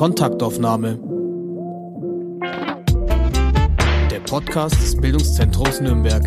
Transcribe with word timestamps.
Kontaktaufnahme. 0.00 0.98
Der 4.10 4.20
Podcast 4.20 4.80
des 4.80 4.96
Bildungszentrums 4.96 5.82
Nürnberg. 5.82 6.24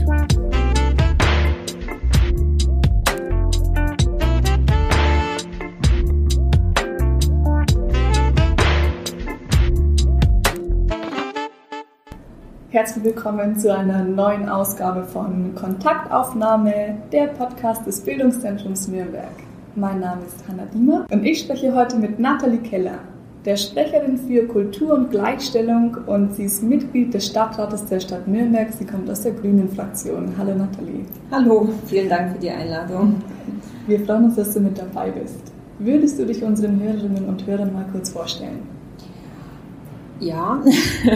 Herzlich 12.69 13.03
willkommen 13.03 13.57
zu 13.57 13.75
einer 13.75 14.03
neuen 14.03 14.49
Ausgabe 14.49 15.03
von 15.03 15.55
Kontaktaufnahme, 15.55 17.01
der 17.11 17.25
Podcast 17.25 17.87
des 17.87 18.01
Bildungszentrums 18.01 18.87
Nürnberg. 18.87 19.33
Mein 19.73 19.99
Name 19.99 20.21
ist 20.27 20.47
Hanna 20.47 20.65
Diemer 20.71 21.07
und 21.09 21.25
ich 21.25 21.39
spreche 21.39 21.73
heute 21.73 21.97
mit 21.97 22.19
Nathalie 22.19 22.59
Keller, 22.59 22.99
der 23.45 23.57
Sprecherin 23.57 24.17
für 24.17 24.47
Kultur 24.47 24.93
und 24.93 25.11
Gleichstellung 25.11 25.97
und 26.05 26.33
sie 26.35 26.45
ist 26.45 26.63
Mitglied 26.63 27.13
des 27.13 27.27
Stadtrates 27.27 27.85
der 27.85 27.99
Stadt 27.99 28.27
Nürnberg. 28.27 28.71
Sie 28.71 28.85
kommt 28.85 29.09
aus 29.09 29.21
der 29.21 29.33
Grünen 29.33 29.69
Fraktion. 29.69 30.33
Hallo 30.37 30.55
Nathalie. 30.55 31.05
Hallo, 31.29 31.69
vielen 31.85 32.07
Dank 32.07 32.33
für 32.33 32.39
die 32.39 32.49
Einladung. 32.49 33.21
Wir 33.85 33.99
freuen 33.99 34.25
uns, 34.25 34.35
dass 34.35 34.53
du 34.53 34.61
mit 34.61 34.77
dabei 34.77 35.11
bist. 35.11 35.51
Würdest 35.79 36.17
du 36.19 36.25
dich 36.25 36.41
unseren 36.41 36.81
Hörerinnen 36.81 37.25
und 37.25 37.45
Hörern 37.45 37.73
mal 37.73 37.85
kurz 37.91 38.09
vorstellen? 38.09 38.59
Ja, 40.21 40.63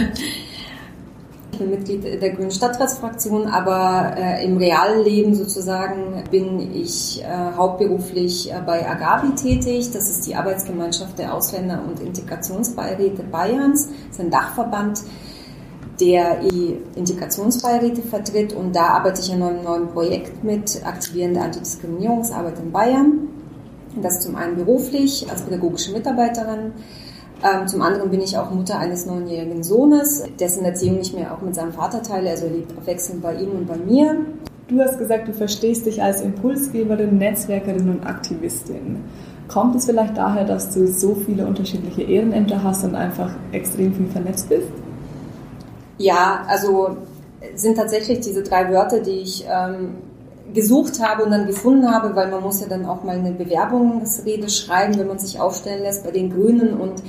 Ich 1.57 1.63
bin 1.63 1.71
Mitglied 1.71 2.21
der 2.21 2.29
Grünen 2.29 2.51
Stadtratsfraktion, 2.51 3.47
aber 3.47 4.15
äh, 4.15 4.45
im 4.45 4.57
realen 4.57 5.03
Leben 5.03 5.33
sozusagen 5.33 6.23
bin 6.29 6.71
ich 6.75 7.23
äh, 7.23 7.25
hauptberuflich 7.57 8.51
äh, 8.51 8.61
bei 8.63 8.87
Agavi 8.87 9.33
tätig. 9.33 9.89
Das 9.91 10.07
ist 10.07 10.27
die 10.27 10.35
Arbeitsgemeinschaft 10.35 11.17
der 11.17 11.33
Ausländer- 11.33 11.81
und 11.83 11.99
Integrationsbeiräte 11.99 13.23
Bayerns. 13.23 13.87
Das 13.87 14.17
ist 14.17 14.19
ein 14.19 14.29
Dachverband, 14.29 15.01
der 15.99 16.41
die 16.41 16.77
Integrationsbeiräte 16.93 18.03
vertritt. 18.03 18.53
Und 18.53 18.75
da 18.75 18.89
arbeite 18.89 19.21
ich 19.21 19.33
an 19.33 19.41
einem 19.41 19.63
neuen 19.63 19.87
Projekt 19.87 20.43
mit, 20.43 20.85
aktivierende 20.85 21.41
Antidiskriminierungsarbeit 21.41 22.59
in 22.59 22.71
Bayern. 22.71 23.29
Das 23.99 24.19
zum 24.19 24.35
einen 24.35 24.57
beruflich 24.57 25.25
als 25.31 25.41
pädagogische 25.41 25.91
Mitarbeiterin 25.91 26.73
ähm, 27.43 27.67
zum 27.67 27.81
anderen 27.81 28.09
bin 28.09 28.21
ich 28.21 28.37
auch 28.37 28.51
Mutter 28.51 28.79
eines 28.79 29.05
neunjährigen 29.05 29.63
Sohnes, 29.63 30.23
dessen 30.39 30.65
Erziehung 30.65 30.99
ich 30.99 31.13
mir 31.13 31.31
auch 31.31 31.41
mit 31.41 31.55
seinem 31.55 31.73
Vater 31.73 32.01
teile. 32.01 32.31
Also 32.31 32.45
er 32.45 32.51
lebt 32.51 32.77
abwechselnd 32.77 33.21
bei 33.21 33.35
ihm 33.35 33.51
und 33.51 33.67
bei 33.67 33.77
mir. 33.77 34.25
Du 34.67 34.79
hast 34.79 34.97
gesagt, 34.97 35.27
du 35.27 35.33
verstehst 35.33 35.85
dich 35.85 36.01
als 36.01 36.21
Impulsgeberin, 36.21 37.17
Netzwerkerin 37.17 37.89
und 37.89 38.05
Aktivistin. 38.05 39.03
Kommt 39.47 39.75
es 39.75 39.85
vielleicht 39.85 40.17
daher, 40.17 40.43
dass 40.43 40.73
du 40.73 40.87
so 40.87 41.15
viele 41.15 41.45
unterschiedliche 41.45 42.01
Ehrenämter 42.01 42.63
hast 42.63 42.83
und 42.83 42.95
einfach 42.95 43.31
extrem 43.53 43.93
viel 43.93 44.07
vernetzt 44.07 44.49
bist? 44.49 44.67
Ja, 45.97 46.43
also 46.47 46.97
sind 47.55 47.77
tatsächlich 47.77 48.19
diese 48.19 48.43
drei 48.43 48.69
Wörter, 48.71 48.99
die 48.99 49.21
ich 49.21 49.45
ähm, 49.49 49.95
gesucht 50.57 50.99
habe 50.99 51.23
und 51.23 51.29
dann 51.29 51.45
gefunden 51.45 51.93
habe, 51.93 52.15
weil 52.15 52.31
man 52.31 52.41
muss 52.41 52.59
ja 52.61 52.67
dann 52.67 52.87
auch 52.87 53.03
mal 53.03 53.15
eine 53.15 53.31
Bewerbungsrede 53.31 54.49
schreiben, 54.49 54.97
wenn 54.97 55.07
man 55.07 55.19
sich 55.19 55.39
aufstellen 55.39 55.83
lässt 55.83 56.03
bei 56.03 56.09
den 56.09 56.31
Grünen. 56.31 56.73
Und 56.73 57.03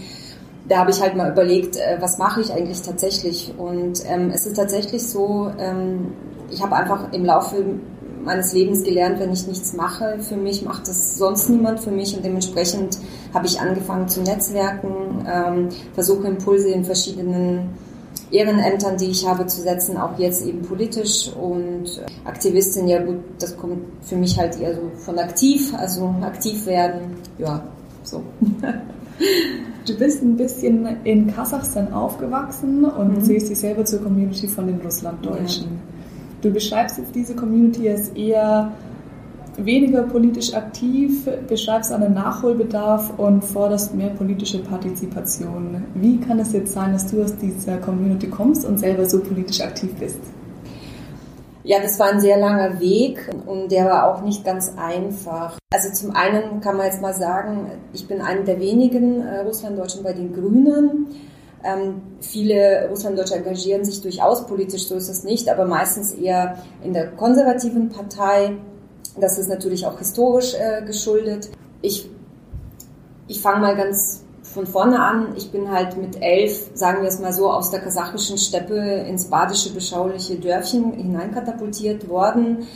da 0.68 0.80
habe 0.80 0.90
ich 0.90 1.00
halt 1.00 1.16
mal 1.16 1.32
überlegt, 1.32 1.76
äh, 1.76 1.96
was 1.98 2.18
mache 2.18 2.42
ich 2.42 2.52
eigentlich 2.52 2.82
tatsächlich? 2.82 3.54
Und 3.56 4.02
ähm, 4.06 4.30
es 4.34 4.44
ist 4.44 4.56
tatsächlich 4.56 5.08
so, 5.08 5.50
ähm, 5.58 6.12
ich 6.50 6.62
habe 6.62 6.76
einfach 6.76 7.10
im 7.14 7.24
Laufe 7.24 7.64
meines 8.22 8.52
Lebens 8.52 8.82
gelernt, 8.82 9.18
wenn 9.18 9.32
ich 9.32 9.46
nichts 9.46 9.72
mache, 9.72 10.18
für 10.18 10.36
mich 10.36 10.62
macht 10.62 10.86
das 10.86 11.16
sonst 11.16 11.48
niemand 11.48 11.80
für 11.80 11.90
mich. 11.90 12.14
Und 12.14 12.26
dementsprechend 12.26 12.98
habe 13.32 13.46
ich 13.46 13.58
angefangen 13.58 14.08
zu 14.08 14.20
netzwerken, 14.20 15.26
ähm, 15.26 15.68
versuche 15.94 16.28
Impulse 16.28 16.68
in 16.68 16.84
verschiedenen 16.84 17.70
Ehrenämtern, 18.30 18.96
die 18.96 19.06
ich 19.06 19.26
habe, 19.26 19.46
zu 19.46 19.62
setzen, 19.62 19.96
auch 19.96 20.18
jetzt 20.18 20.44
eben 20.44 20.62
politisch 20.62 21.30
und 21.32 22.02
Aktivistin, 22.24 22.88
ja 22.88 23.02
gut, 23.02 23.20
das 23.38 23.56
kommt 23.56 23.78
für 24.02 24.16
mich 24.16 24.38
halt 24.38 24.60
eher 24.60 24.74
so 24.74 24.90
von 24.96 25.18
aktiv, 25.18 25.72
also 25.74 26.14
aktiv 26.22 26.66
werden, 26.66 27.16
ja, 27.38 27.62
so. 28.02 28.22
Du 29.84 29.96
bist 29.96 30.22
ein 30.22 30.36
bisschen 30.36 30.86
in 31.04 31.34
Kasachstan 31.34 31.92
aufgewachsen 31.94 32.84
und 32.84 33.16
mhm. 33.16 33.20
siehst 33.22 33.48
dich 33.48 33.58
selber 33.58 33.84
zur 33.84 34.02
Community 34.02 34.46
von 34.46 34.66
den 34.66 34.80
Russlanddeutschen. 34.80 35.64
Ja. 35.64 35.78
Du 36.42 36.52
beschreibst 36.52 36.98
jetzt 36.98 37.14
diese 37.14 37.34
Community 37.34 37.88
als 37.88 38.10
eher 38.10 38.72
weniger 39.58 40.02
politisch 40.02 40.54
aktiv, 40.54 41.28
beschreibst 41.48 41.92
einen 41.92 42.14
Nachholbedarf 42.14 43.18
und 43.18 43.44
forderst 43.44 43.94
mehr 43.94 44.10
politische 44.10 44.58
Partizipation. 44.58 45.84
Wie 45.94 46.18
kann 46.20 46.38
es 46.38 46.52
jetzt 46.52 46.72
sein, 46.72 46.92
dass 46.92 47.10
du 47.10 47.22
aus 47.22 47.36
dieser 47.36 47.78
Community 47.78 48.28
kommst 48.28 48.64
und 48.64 48.78
selber 48.78 49.06
so 49.06 49.20
politisch 49.20 49.60
aktiv 49.60 49.94
bist? 49.98 50.20
Ja, 51.64 51.80
das 51.82 51.98
war 51.98 52.08
ein 52.08 52.20
sehr 52.20 52.38
langer 52.38 52.80
Weg 52.80 53.28
und 53.44 53.70
der 53.70 53.84
war 53.84 54.10
auch 54.10 54.22
nicht 54.22 54.42
ganz 54.42 54.72
einfach. 54.78 55.58
Also 55.70 55.92
zum 55.92 56.16
einen 56.16 56.62
kann 56.62 56.78
man 56.78 56.86
jetzt 56.86 57.02
mal 57.02 57.12
sagen, 57.12 57.70
ich 57.92 58.08
bin 58.08 58.22
eine 58.22 58.44
der 58.44 58.58
wenigen 58.58 59.20
äh, 59.20 59.40
Russlanddeutschen 59.40 60.02
bei 60.02 60.14
den 60.14 60.32
Grünen. 60.32 61.08
Ähm, 61.62 62.00
viele 62.20 62.88
Russlanddeutsche 62.88 63.34
engagieren 63.34 63.84
sich 63.84 64.00
durchaus 64.00 64.46
politisch, 64.46 64.86
so 64.86 64.94
ist 64.94 65.08
es 65.08 65.24
nicht, 65.24 65.50
aber 65.50 65.66
meistens 65.66 66.12
eher 66.12 66.62
in 66.82 66.94
der 66.94 67.08
konservativen 67.08 67.90
Partei 67.90 68.52
das 69.20 69.38
ist 69.38 69.48
natürlich 69.48 69.86
auch 69.86 69.98
historisch 69.98 70.54
äh, 70.54 70.82
geschuldet. 70.84 71.50
Ich, 71.82 72.08
ich 73.26 73.40
fange 73.40 73.60
mal 73.60 73.76
ganz 73.76 74.24
von 74.42 74.66
vorne 74.66 75.00
an. 75.00 75.34
Ich 75.36 75.50
bin 75.50 75.70
halt 75.70 75.96
mit 75.96 76.20
elf, 76.20 76.70
sagen 76.74 77.02
wir 77.02 77.08
es 77.08 77.20
mal 77.20 77.32
so, 77.32 77.50
aus 77.50 77.70
der 77.70 77.80
kasachischen 77.80 78.38
Steppe 78.38 78.76
ins 78.76 79.26
badische 79.26 79.72
beschauliche 79.72 80.36
Dörfchen 80.36 80.92
hineinkatapultiert 80.92 82.08
worden. 82.08 82.66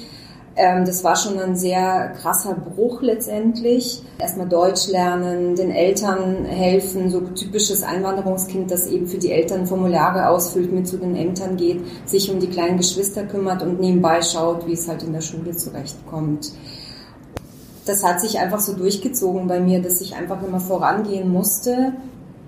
Ähm, 0.55 0.85
das 0.85 1.03
war 1.03 1.17
schon 1.17 1.39
ein 1.39 1.57
sehr 1.57 2.13
krasser 2.21 2.55
Bruch 2.55 3.01
letztendlich. 3.01 4.03
Erstmal 4.19 4.49
Deutsch 4.49 4.89
lernen, 4.89 5.55
den 5.55 5.71
Eltern 5.71 6.45
helfen, 6.45 7.11
so 7.11 7.21
typisches 7.21 7.83
Einwanderungskind, 7.83 8.71
das 8.71 8.87
eben 8.87 9.07
für 9.07 9.19
die 9.19 9.33
Eltern 9.33 9.67
Formulare 9.67 10.29
ausfüllt, 10.29 10.73
mit 10.73 10.87
zu 10.87 10.99
den 10.99 11.17
Ämtern 11.17 11.57
geht, 11.57 11.81
sich 12.07 12.31
um 12.31 12.39
die 12.39 12.49
kleinen 12.49 12.77
Geschwister 12.77 13.25
kümmert 13.25 13.63
und 13.63 13.81
nebenbei 13.81 14.21
schaut, 14.21 14.67
wie 14.67 14.75
es 14.75 14.89
halt 14.89 15.03
in 15.03 15.13
der 15.13 15.23
Schule 15.23 15.57
zurechtkommt. 15.57 16.53
Das 17.87 18.05
hat 18.05 18.21
sich 18.21 18.39
einfach 18.39 18.61
so 18.61 18.75
durchgezogen 18.75 19.49
bei 19.49 19.59
mir, 19.59 19.81
dass 19.81 20.01
ich 20.01 20.15
einfach 20.15 20.43
immer 20.43 20.61
vorangehen 20.61 21.31
musste 21.31 21.95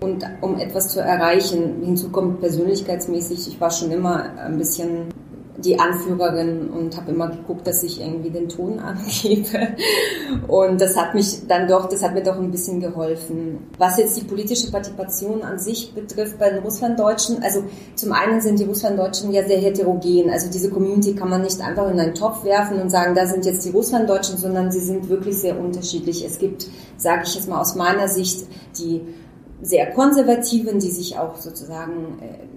und 0.01 0.25
um 0.43 0.59
etwas 0.59 0.89
zu 0.89 1.01
erreichen. 1.01 1.83
Hinzu 1.83 2.11
kommt 2.11 2.41
persönlichkeitsmäßig, 2.41 3.49
ich 3.49 3.61
war 3.61 3.71
schon 3.71 3.91
immer 3.91 4.39
ein 4.39 4.59
bisschen 4.59 5.09
die 5.65 5.79
Anführerin 5.79 6.69
und 6.69 6.97
habe 6.97 7.13
immer 7.13 7.29
geguckt, 7.29 7.67
dass 7.67 7.83
ich 7.83 8.01
irgendwie 8.01 8.31
den 8.31 8.49
Ton 8.49 8.79
angebe. 8.81 9.69
Und 10.49 10.81
das 10.81 10.97
hat 10.97 11.15
mich 11.15 11.47
dann 11.49 11.67
doch, 11.69 11.89
das 11.89 12.03
hat 12.03 12.15
mir 12.15 12.23
doch 12.23 12.37
ein 12.37 12.51
bisschen 12.51 12.81
geholfen. 12.81 13.59
Was 13.79 13.99
jetzt 13.99 14.17
die 14.17 14.25
politische 14.25 14.71
Partizipation 14.71 15.43
an 15.43 15.59
sich 15.59 15.95
betrifft 15.95 16.39
bei 16.39 16.51
den 16.51 16.63
Russlanddeutschen, 16.63 17.43
also 17.43 17.65
zum 17.95 18.13
einen 18.13 18.41
sind 18.41 18.59
die 18.59 18.65
Russlanddeutschen 18.65 19.33
ja 19.33 19.47
sehr 19.47 19.59
heterogen. 19.59 20.31
Also 20.31 20.51
diese 20.51 20.71
Community 20.71 21.15
kann 21.15 21.31
man 21.31 21.43
nicht 21.43 21.61
einfach 21.61 21.91
in 21.91 21.99
einen 21.99 22.15
Topf 22.15 22.45
werfen 22.45 22.81
und 22.81 22.91
sagen, 22.91 23.15
da 23.15 23.27
sind 23.27 23.45
jetzt 23.47 23.65
die 23.65 23.71
Russlanddeutschen, 23.71 24.39
sondern 24.39 24.71
sie 24.71 24.81
sind 24.81 25.09
wirklich 25.09 25.37
sehr 25.39 25.59
unterschiedlich. 25.59 26.25
Es 26.25 26.39
gibt, 26.39 26.67
sage 26.97 27.23
ich 27.25 27.35
jetzt 27.35 27.49
mal 27.49 27.61
aus 27.61 27.75
meiner 27.75 28.09
Sicht, 28.09 28.47
die 28.79 29.01
sehr 29.63 29.91
konservativen, 29.93 30.79
die 30.79 30.91
sich 30.91 31.19
auch 31.19 31.37
sozusagen 31.37 32.19
äh, 32.21 32.54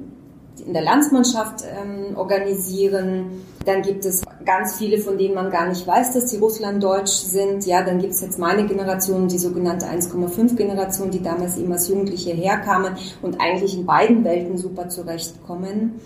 in 0.65 0.73
der 0.73 0.83
Landsmannschaft 0.83 1.63
ähm, 1.63 2.17
organisieren. 2.17 3.45
Dann 3.65 3.81
gibt 3.81 4.05
es 4.05 4.21
ganz 4.45 4.77
viele, 4.77 4.97
von 4.97 5.17
denen 5.17 5.35
man 5.35 5.51
gar 5.51 5.67
nicht 5.67 5.85
weiß, 5.85 6.13
dass 6.13 6.29
sie 6.29 6.37
Russlanddeutsch 6.37 7.11
sind. 7.11 7.65
Ja, 7.65 7.83
dann 7.83 7.99
gibt 7.99 8.13
es 8.13 8.21
jetzt 8.21 8.39
meine 8.39 8.65
Generation, 8.65 9.27
die 9.27 9.37
sogenannte 9.37 9.85
1,5 9.85 10.55
Generation, 10.55 11.11
die 11.11 11.21
damals 11.21 11.57
eben 11.57 11.71
als 11.71 11.89
Jugendliche 11.89 12.31
herkamen 12.31 12.95
und 13.21 13.41
eigentlich 13.41 13.77
in 13.77 13.85
beiden 13.85 14.23
Welten 14.23 14.57
super 14.57 14.89
zurechtkommen. 14.89 15.99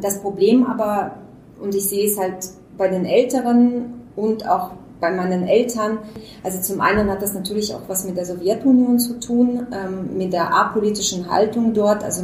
Das 0.00 0.20
Problem 0.20 0.66
aber, 0.66 1.16
und 1.60 1.74
ich 1.74 1.88
sehe 1.88 2.06
es 2.06 2.18
halt 2.18 2.48
bei 2.78 2.88
den 2.88 3.04
Älteren 3.04 4.02
und 4.16 4.48
auch 4.48 4.70
bei 5.02 5.10
meinen 5.10 5.46
Eltern. 5.48 5.98
Also 6.44 6.60
zum 6.60 6.80
einen 6.80 7.10
hat 7.10 7.20
das 7.20 7.34
natürlich 7.34 7.74
auch 7.74 7.82
was 7.88 8.04
mit 8.04 8.16
der 8.16 8.24
Sowjetunion 8.24 9.00
zu 9.00 9.18
tun, 9.18 9.66
ähm, 9.72 10.16
mit 10.16 10.32
der 10.32 10.54
apolitischen 10.54 11.28
Haltung 11.28 11.74
dort. 11.74 12.04
Also 12.04 12.22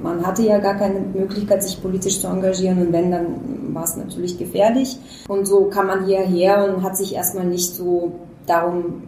man 0.00 0.24
hatte 0.24 0.42
ja 0.42 0.58
gar 0.58 0.76
keine 0.76 1.00
Möglichkeit, 1.00 1.62
sich 1.62 1.82
politisch 1.82 2.20
zu 2.20 2.28
engagieren 2.28 2.80
und 2.80 2.92
wenn, 2.92 3.10
dann 3.10 3.74
war 3.74 3.82
es 3.82 3.96
natürlich 3.96 4.38
gefährlich. 4.38 4.96
Und 5.28 5.44
so 5.44 5.64
kam 5.64 5.88
man 5.88 6.06
hierher 6.06 6.72
und 6.72 6.84
hat 6.84 6.96
sich 6.96 7.14
erstmal 7.14 7.46
nicht 7.46 7.74
so 7.74 8.12
darum 8.46 9.02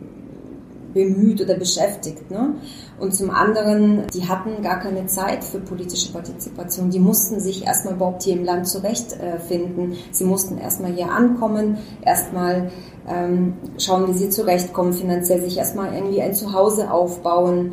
bemüht 0.92 1.40
oder 1.40 1.54
beschäftigt. 1.54 2.30
Ne? 2.30 2.54
Und 2.98 3.14
zum 3.14 3.30
anderen, 3.30 4.02
die 4.14 4.28
hatten 4.28 4.62
gar 4.62 4.80
keine 4.80 5.06
Zeit 5.06 5.44
für 5.44 5.58
politische 5.58 6.12
Partizipation. 6.12 6.90
Die 6.90 6.98
mussten 6.98 7.40
sich 7.40 7.66
erstmal 7.66 7.94
überhaupt 7.94 8.22
hier 8.22 8.34
im 8.34 8.44
Land 8.44 8.68
zurechtfinden. 8.68 9.94
Sie 10.10 10.24
mussten 10.24 10.58
erstmal 10.58 10.92
hier 10.92 11.10
ankommen, 11.10 11.78
erstmal 12.02 12.70
ähm, 13.08 13.54
schauen, 13.78 14.08
wie 14.08 14.18
sie 14.18 14.30
zurechtkommen, 14.30 14.92
finanziell 14.92 15.42
sich 15.42 15.58
erstmal 15.58 15.94
irgendwie 15.94 16.22
ein 16.22 16.34
Zuhause 16.34 16.90
aufbauen. 16.90 17.72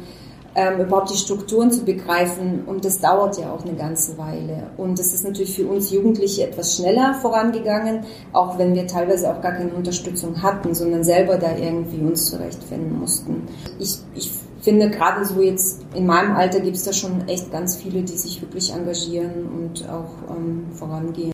ähm, 0.56 0.82
überhaupt 0.82 1.12
die 1.12 1.18
Strukturen 1.18 1.72
zu 1.72 1.86
begreifen. 1.86 2.64
Und 2.66 2.84
das 2.84 3.00
dauert 3.00 3.38
ja 3.38 3.52
auch 3.52 3.64
eine 3.64 3.76
ganze 3.76 4.18
Weile. 4.18 4.72
Und 4.78 5.00
es 5.00 5.14
ist 5.14 5.24
natürlich 5.24 5.56
für 5.56 5.68
uns 5.68 5.92
Jugendliche 5.92 6.48
etwas 6.48 6.76
schneller 6.76 7.14
vorangegangen, 7.22 8.02
auch 8.34 8.58
wenn 8.58 8.76
wir 8.76 8.88
teilweise 8.88 9.32
auch 9.32 9.42
gar 9.42 9.54
keine 9.54 9.74
Unterstützung 9.74 10.42
hatten, 10.42 10.74
sondern 10.74 11.04
selber 11.04 11.38
da 11.38 11.56
irgendwie 11.56 12.02
uns 12.02 12.30
zurechtfinden 12.30 13.00
mussten. 13.00 13.44
Ich, 13.80 13.98
ich 14.16 14.32
finde, 14.62 14.90
gerade 14.90 15.24
so 15.26 15.42
jetzt 15.42 15.82
in 15.96 16.06
meinem 16.06 16.36
Alter 16.36 16.60
gibt 16.60 16.76
es 16.76 16.84
da 16.84 16.94
schon 16.94 17.28
echt 17.28 17.52
ganz 17.52 17.76
viele, 17.78 18.02
die 18.02 18.18
sich 18.18 18.42
wirklich 18.42 18.74
engagieren 18.74 19.48
und 19.48 19.88
auch 19.88 20.36
ähm, 20.36 20.66
vorangehen. 20.74 21.32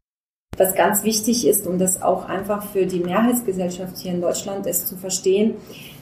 Was 0.58 0.74
ganz 0.76 1.04
wichtig 1.04 1.48
ist 1.48 1.68
und 1.68 1.80
das 1.80 2.02
auch 2.02 2.28
einfach 2.28 2.64
für 2.64 2.86
die 2.86 3.00
Mehrheitsgesellschaft 3.00 3.98
hier 3.98 4.14
in 4.14 4.22
Deutschland 4.22 4.66
ist 4.68 4.88
zu 4.88 4.96
verstehen, 4.96 5.56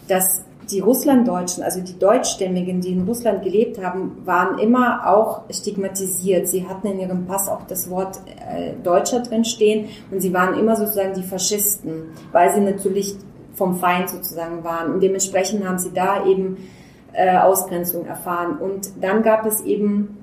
dass 0.08 0.44
die 0.72 0.80
Russlanddeutschen, 0.80 1.64
also 1.64 1.82
die 1.82 1.98
Deutschstämmigen, 1.98 2.82
die 2.82 2.94
in 2.94 3.04
Russland 3.04 3.44
gelebt 3.44 3.84
haben, 3.84 4.22
waren 4.26 4.60
immer 4.60 5.08
auch 5.08 5.42
stigmatisiert. 5.50 6.48
Sie 6.48 6.68
hatten 6.68 6.88
in 6.88 7.00
ihrem 7.00 7.26
Pass 7.26 7.50
auch 7.50 7.68
das 7.68 7.90
Wort 7.90 8.20
äh, 8.28 8.74
Deutscher 8.82 9.20
drin 9.22 9.44
stehen 9.44 9.90
und 10.12 10.22
sie 10.22 10.34
waren 10.34 10.58
immer 10.58 10.76
sozusagen 10.76 11.14
die 11.14 11.24
Faschisten, 11.24 12.12
weil 12.32 12.54
sie 12.54 12.62
natürlich 12.62 13.16
vom 13.54 13.76
Feind 13.76 14.10
sozusagen 14.10 14.64
waren. 14.64 14.94
Und 14.94 15.04
dementsprechend 15.04 15.68
haben 15.68 15.80
sie 15.80 15.92
da 15.94 16.26
eben 16.26 16.58
äh, 17.14 17.38
Ausgrenzung 17.38 18.06
erfahren. 18.06 18.58
Und 18.58 18.90
dann 19.02 19.22
gab 19.22 19.46
es 19.46 19.62
eben 19.62 20.18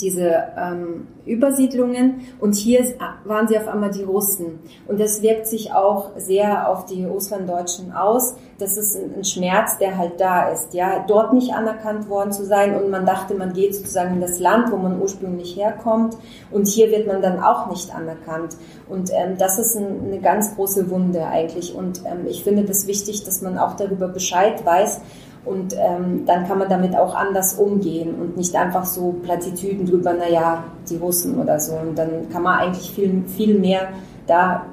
diese 0.00 0.44
ähm, 0.56 1.08
Übersiedlungen 1.24 2.20
und 2.40 2.54
hier 2.54 2.84
waren 3.24 3.48
sie 3.48 3.58
auf 3.58 3.68
einmal 3.68 3.90
die 3.90 4.04
Russen. 4.04 4.60
Und 4.86 5.00
das 5.00 5.22
wirkt 5.22 5.46
sich 5.46 5.72
auch 5.72 6.10
sehr 6.16 6.68
auf 6.68 6.86
die 6.86 7.04
Russlanddeutschen 7.04 7.92
aus. 7.92 8.36
Das 8.58 8.76
ist 8.76 8.96
ein, 8.96 9.14
ein, 9.16 9.24
Schmerz, 9.24 9.78
der 9.78 9.98
halt 9.98 10.20
da 10.20 10.48
ist. 10.48 10.72
Ja, 10.72 11.04
dort 11.06 11.32
nicht 11.32 11.52
anerkannt 11.52 12.08
worden 12.08 12.32
zu 12.32 12.44
sein 12.44 12.74
und 12.76 12.90
man 12.90 13.04
dachte, 13.04 13.34
man 13.34 13.52
geht 13.52 13.74
sozusagen 13.74 14.14
in 14.14 14.20
das 14.20 14.38
Land, 14.38 14.70
wo 14.70 14.76
man 14.76 15.00
ursprünglich 15.00 15.56
herkommt 15.56 16.16
und 16.50 16.66
hier 16.68 16.90
wird 16.90 17.06
man 17.06 17.20
dann 17.20 17.40
auch 17.40 17.68
nicht 17.68 17.94
anerkannt. 17.94 18.56
Und 18.88 19.10
ähm, 19.12 19.36
das 19.38 19.58
ist 19.58 19.76
ein, 19.76 20.06
eine 20.06 20.20
ganz 20.20 20.54
große 20.54 20.90
Wunde 20.90 21.26
eigentlich. 21.26 21.74
Und 21.74 22.02
ähm, 22.04 22.26
ich 22.28 22.44
finde 22.44 22.64
das 22.64 22.86
wichtig, 22.86 23.24
dass 23.24 23.42
man 23.42 23.58
auch 23.58 23.74
darüber 23.74 24.08
Bescheid 24.08 24.64
weiß 24.64 25.00
und 25.46 25.74
ähm, 25.78 26.24
dann 26.26 26.46
kann 26.46 26.58
man 26.58 26.68
damit 26.68 26.96
auch 26.96 27.14
anders 27.14 27.54
umgehen 27.54 28.14
und 28.16 28.36
nicht 28.36 28.54
einfach 28.56 28.84
so 28.84 29.14
Plattitüden 29.22 29.86
drüber, 29.86 30.12
naja, 30.12 30.64
die 30.90 30.96
Russen 30.96 31.40
oder 31.40 31.60
so. 31.60 31.76
Und 31.76 31.96
dann 31.96 32.28
kann 32.30 32.42
man 32.42 32.58
eigentlich 32.58 32.90
viel, 32.90 33.22
viel 33.26 33.58
mehr 33.58 33.88
da 34.26 34.66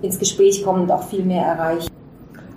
ins 0.00 0.18
Gespräch 0.18 0.64
kommen 0.64 0.82
und 0.82 0.90
auch 0.90 1.02
viel 1.02 1.24
mehr 1.24 1.44
erreichen. 1.44 1.90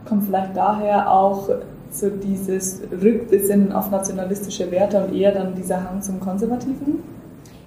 Kommt 0.07 0.23
vielleicht 0.23 0.55
daher 0.55 1.11
auch 1.11 1.49
so 1.91 2.09
dieses 2.09 2.81
Rückbesinnen 2.91 3.73
auf 3.73 3.91
nationalistische 3.91 4.71
Werte 4.71 5.03
und 5.03 5.13
eher 5.13 5.33
dann 5.33 5.53
dieser 5.55 5.83
Hang 5.83 6.01
zum 6.01 6.19
Konservativen? 6.19 7.03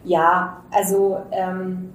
Ja, 0.05 0.63
also 0.71 1.19
ähm, 1.33 1.91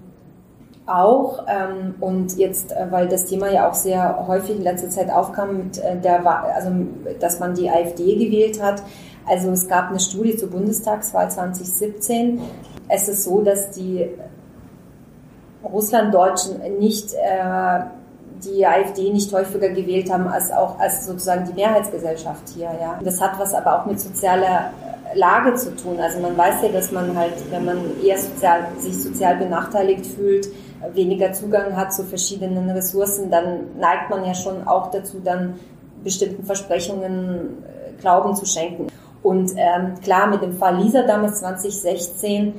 auch. 0.87 1.45
Ähm, 1.47 1.95
und 1.99 2.37
jetzt, 2.37 2.71
äh, 2.71 2.87
weil 2.89 3.07
das 3.07 3.25
Thema 3.25 3.51
ja 3.51 3.69
auch 3.69 3.73
sehr 3.73 4.25
häufig 4.27 4.57
in 4.57 4.63
letzter 4.63 4.89
Zeit 4.89 5.11
aufkam, 5.11 5.57
mit 5.57 5.77
äh, 5.77 5.97
der, 5.97 6.25
also, 6.25 6.71
dass 7.19 7.39
man 7.39 7.53
die 7.53 7.69
AfD 7.69 8.15
gewählt 8.15 8.61
hat. 8.61 8.81
Also 9.29 9.51
es 9.51 9.67
gab 9.67 9.89
eine 9.89 9.99
Studie 9.99 10.37
zur 10.37 10.49
Bundestagswahl 10.49 11.29
2017. 11.29 12.41
Es 12.87 13.09
ist 13.09 13.23
so, 13.23 13.41
dass 13.41 13.71
die 13.71 14.07
Russlanddeutschen 15.63 16.61
nicht 16.79 17.13
äh, 17.13 17.79
die 18.43 18.65
AfD 18.65 19.11
nicht 19.11 19.33
häufiger 19.33 19.69
gewählt 19.69 20.11
haben 20.11 20.27
als 20.27 20.51
auch 20.51 20.79
als 20.79 21.05
sozusagen 21.05 21.45
die 21.45 21.53
Mehrheitsgesellschaft 21.53 22.49
hier. 22.55 22.69
Ja, 22.79 22.99
das 23.03 23.19
hat 23.19 23.39
was 23.39 23.53
aber 23.53 23.81
auch 23.81 23.85
mit 23.85 23.99
sozialer 23.99 24.71
Lage 25.15 25.55
zu 25.55 25.75
tun. 25.75 25.99
Also 25.99 26.19
man 26.19 26.37
weiß 26.37 26.61
ja, 26.63 26.69
dass 26.69 26.91
man 26.91 27.17
halt, 27.17 27.33
wenn 27.49 27.65
man 27.65 27.77
eher 28.03 28.17
sozial, 28.17 28.67
sich 28.77 29.01
sozial 29.01 29.37
benachteiligt 29.37 30.05
fühlt, 30.05 30.47
weniger 30.93 31.33
Zugang 31.33 31.75
hat 31.75 31.93
zu 31.93 32.03
verschiedenen 32.03 32.69
Ressourcen, 32.69 33.29
dann 33.29 33.77
neigt 33.79 34.09
man 34.09 34.25
ja 34.25 34.33
schon 34.33 34.67
auch 34.67 34.91
dazu, 34.91 35.19
dann 35.23 35.55
bestimmten 36.03 36.43
Versprechungen 36.43 37.63
äh, 37.63 37.99
Glauben 37.99 38.35
zu 38.35 38.45
schenken. 38.45 38.87
Und 39.23 39.51
ähm, 39.57 39.95
klar, 40.01 40.27
mit 40.27 40.41
dem 40.41 40.53
Fall 40.53 40.77
Lisa 40.77 41.03
damals 41.03 41.39
2016, 41.39 42.53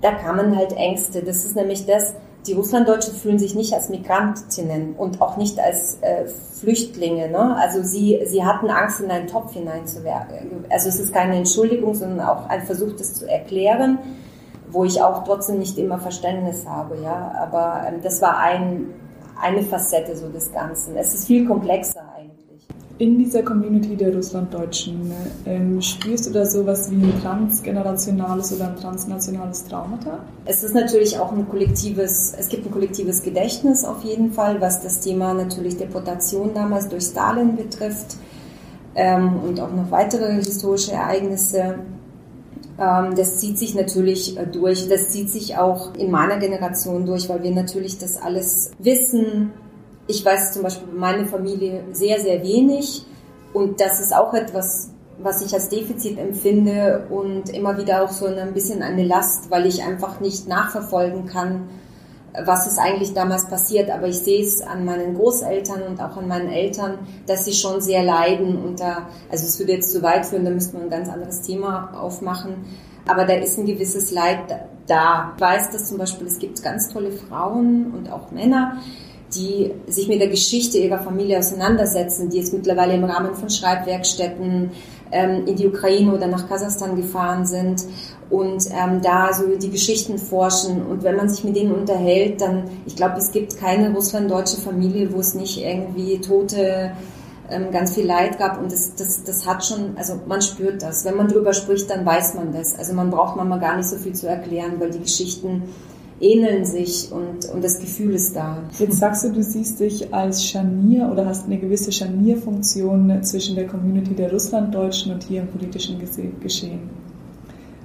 da 0.00 0.12
kamen 0.12 0.56
halt 0.56 0.72
Ängste. 0.72 1.22
Das 1.22 1.44
ist 1.44 1.56
nämlich 1.56 1.86
das, 1.86 2.14
die 2.46 2.54
Russlanddeutschen 2.54 3.14
fühlen 3.14 3.38
sich 3.38 3.54
nicht 3.54 3.72
als 3.74 3.90
Migrantinnen 3.90 4.94
und 4.96 5.20
auch 5.20 5.36
nicht 5.36 5.60
als 5.60 5.98
äh, 6.00 6.26
Flüchtlinge. 6.26 7.30
Ne? 7.30 7.56
Also 7.56 7.82
sie, 7.82 8.20
sie 8.26 8.44
hatten 8.44 8.70
Angst, 8.70 9.00
in 9.00 9.10
einen 9.10 9.26
Topf 9.26 9.52
hineinzuwerfen. 9.52 10.64
Also 10.70 10.88
es 10.88 10.98
ist 10.98 11.12
keine 11.12 11.36
Entschuldigung, 11.36 11.94
sondern 11.94 12.26
auch 12.26 12.48
ein 12.48 12.62
Versuch, 12.62 12.92
das 12.96 13.14
zu 13.14 13.30
erklären 13.30 13.98
wo 14.72 14.84
ich 14.84 15.00
auch 15.02 15.24
trotzdem 15.24 15.58
nicht 15.58 15.78
immer 15.78 15.98
Verständnis 15.98 16.66
habe, 16.66 16.96
ja. 17.02 17.32
Aber 17.40 17.82
ähm, 17.86 18.00
das 18.02 18.20
war 18.22 18.38
ein, 18.38 18.86
eine 19.40 19.62
Facette 19.62 20.16
so 20.16 20.28
des 20.28 20.52
Ganzen. 20.52 20.96
Es 20.96 21.14
ist 21.14 21.26
viel 21.26 21.46
komplexer 21.46 22.02
eigentlich. 22.16 22.30
In 22.98 23.16
dieser 23.16 23.42
Community 23.42 23.96
der 23.96 24.14
Russlanddeutschen 24.14 25.10
ähm, 25.46 25.80
spürst 25.80 26.26
du 26.26 26.32
da 26.32 26.44
sowas 26.44 26.90
wie 26.90 27.02
ein 27.02 27.18
transgenerationales 27.22 28.52
oder 28.54 28.68
ein 28.68 28.76
transnationales 28.76 29.64
Traumata? 29.64 30.18
Es 30.44 30.62
ist 30.62 30.74
natürlich 30.74 31.18
auch 31.18 31.32
ein 31.32 31.48
kollektives, 31.48 32.34
es 32.38 32.48
gibt 32.50 32.66
ein 32.66 32.70
kollektives 32.70 33.22
Gedächtnis 33.22 33.84
auf 33.84 34.04
jeden 34.04 34.32
Fall, 34.32 34.60
was 34.60 34.82
das 34.82 35.00
Thema 35.00 35.32
natürlich 35.32 35.78
Deportation 35.78 36.52
damals 36.52 36.88
durch 36.88 37.04
Stalin 37.04 37.56
betrifft 37.56 38.16
ähm, 38.94 39.40
und 39.44 39.60
auch 39.60 39.72
noch 39.72 39.90
weitere 39.90 40.34
historische 40.34 40.92
Ereignisse. 40.92 41.76
Ähm, 42.80 43.14
das 43.14 43.38
zieht 43.38 43.58
sich 43.58 43.74
natürlich 43.74 44.38
äh, 44.38 44.46
durch. 44.46 44.88
Das 44.88 45.10
zieht 45.10 45.30
sich 45.30 45.56
auch 45.56 45.94
in 45.94 46.10
meiner 46.10 46.38
Generation 46.38 47.04
durch, 47.04 47.28
weil 47.28 47.42
wir 47.42 47.50
natürlich 47.50 47.98
das 47.98 48.16
alles 48.16 48.72
wissen. 48.78 49.52
Ich 50.06 50.24
weiß 50.24 50.54
zum 50.54 50.62
Beispiel 50.62 50.92
meine 50.92 51.26
Familie 51.26 51.84
sehr, 51.92 52.18
sehr 52.20 52.42
wenig. 52.42 53.04
Und 53.52 53.80
das 53.80 54.00
ist 54.00 54.14
auch 54.14 54.32
etwas, 54.32 54.90
was 55.22 55.44
ich 55.44 55.52
als 55.52 55.68
Defizit 55.68 56.18
empfinde 56.18 57.06
und 57.10 57.50
immer 57.50 57.76
wieder 57.76 58.02
auch 58.02 58.10
so 58.10 58.26
ein 58.26 58.54
bisschen 58.54 58.82
eine 58.82 59.04
Last, 59.04 59.50
weil 59.50 59.66
ich 59.66 59.82
einfach 59.82 60.20
nicht 60.20 60.48
nachverfolgen 60.48 61.26
kann, 61.26 61.68
was 62.44 62.66
ist 62.66 62.78
eigentlich 62.78 63.12
damals 63.12 63.48
passiert. 63.48 63.90
Aber 63.90 64.06
ich 64.08 64.18
sehe 64.18 64.42
es 64.42 64.60
an 64.60 64.84
meinen 64.84 65.14
Großeltern 65.14 65.82
und 65.82 66.00
auch 66.00 66.16
an 66.16 66.28
meinen 66.28 66.50
Eltern, 66.50 66.98
dass 67.26 67.44
sie 67.44 67.52
schon 67.52 67.80
sehr 67.80 68.02
leiden 68.02 68.62
unter, 68.62 69.08
also 69.30 69.46
es 69.46 69.58
würde 69.58 69.72
jetzt 69.72 69.92
zu 69.92 70.02
weit 70.02 70.26
führen, 70.26 70.44
da 70.44 70.50
müsste 70.50 70.74
man 70.74 70.84
ein 70.84 70.90
ganz 70.90 71.08
anderes 71.08 71.42
Thema 71.42 71.92
aufmachen. 72.00 72.54
Aber 73.06 73.24
da 73.24 73.34
ist 73.34 73.58
ein 73.58 73.66
gewisses 73.66 74.12
Leid 74.12 74.38
da. 74.86 75.32
Ich 75.34 75.40
weiß, 75.40 75.70
dass 75.70 75.88
zum 75.88 75.98
Beispiel 75.98 76.26
es 76.26 76.38
gibt 76.38 76.62
ganz 76.62 76.88
tolle 76.88 77.12
Frauen 77.12 77.92
und 77.92 78.12
auch 78.12 78.30
Männer, 78.30 78.76
die 79.34 79.72
sich 79.86 80.08
mit 80.08 80.20
der 80.20 80.28
Geschichte 80.28 80.78
ihrer 80.78 80.98
Familie 80.98 81.38
auseinandersetzen, 81.38 82.30
die 82.30 82.38
jetzt 82.38 82.52
mittlerweile 82.52 82.94
im 82.94 83.04
Rahmen 83.04 83.34
von 83.34 83.48
Schreibwerkstätten 83.48 84.70
ähm, 85.12 85.46
in 85.46 85.56
die 85.56 85.66
Ukraine 85.66 86.14
oder 86.14 86.26
nach 86.26 86.48
Kasachstan 86.48 86.96
gefahren 86.96 87.46
sind 87.46 87.84
und 88.30 88.66
ähm, 88.70 89.00
da 89.02 89.32
so 89.32 89.44
die 89.56 89.70
Geschichten 89.70 90.18
forschen. 90.18 90.86
Und 90.86 91.02
wenn 91.02 91.16
man 91.16 91.28
sich 91.28 91.44
mit 91.44 91.56
denen 91.56 91.72
unterhält, 91.72 92.40
dann, 92.40 92.64
ich 92.86 92.96
glaube, 92.96 93.18
es 93.18 93.32
gibt 93.32 93.56
keine 93.56 93.92
russlanddeutsche 93.92 94.60
Familie, 94.60 95.12
wo 95.12 95.20
es 95.20 95.34
nicht 95.34 95.58
irgendwie 95.58 96.20
tote 96.20 96.92
ähm, 97.50 97.70
ganz 97.72 97.94
viel 97.94 98.06
Leid 98.06 98.38
gab 98.38 98.60
und 98.60 98.70
das, 98.70 98.94
das, 98.94 99.24
das 99.24 99.46
hat 99.46 99.64
schon, 99.64 99.96
also 99.96 100.20
man 100.26 100.40
spürt 100.40 100.82
das. 100.82 101.04
Wenn 101.04 101.16
man 101.16 101.28
drüber 101.28 101.52
spricht, 101.52 101.90
dann 101.90 102.06
weiß 102.06 102.34
man 102.34 102.52
das. 102.52 102.78
Also 102.78 102.94
man 102.94 103.10
braucht 103.10 103.36
manchmal 103.36 103.58
gar 103.58 103.76
nicht 103.76 103.88
so 103.88 103.96
viel 103.96 104.14
zu 104.14 104.28
erklären, 104.28 104.74
weil 104.78 104.90
die 104.90 105.00
Geschichten 105.00 105.64
ähneln 106.20 106.64
sich 106.64 107.10
und, 107.10 107.48
und 107.52 107.64
das 107.64 107.80
Gefühl 107.80 108.14
ist 108.14 108.36
da. 108.36 108.62
Jetzt 108.78 108.98
sagst 108.98 109.24
du, 109.24 109.32
du 109.32 109.42
siehst 109.42 109.80
dich 109.80 110.12
als 110.12 110.44
Scharnier 110.44 111.08
oder 111.10 111.26
hast 111.26 111.46
eine 111.46 111.58
gewisse 111.58 111.90
Scharnierfunktion 111.90 113.22
zwischen 113.22 113.56
der 113.56 113.66
Community 113.66 114.14
der 114.14 114.30
Russlanddeutschen 114.30 115.12
und 115.14 115.22
hier 115.24 115.40
im 115.40 115.48
politischen 115.48 115.98
Geschehen. 116.40 116.90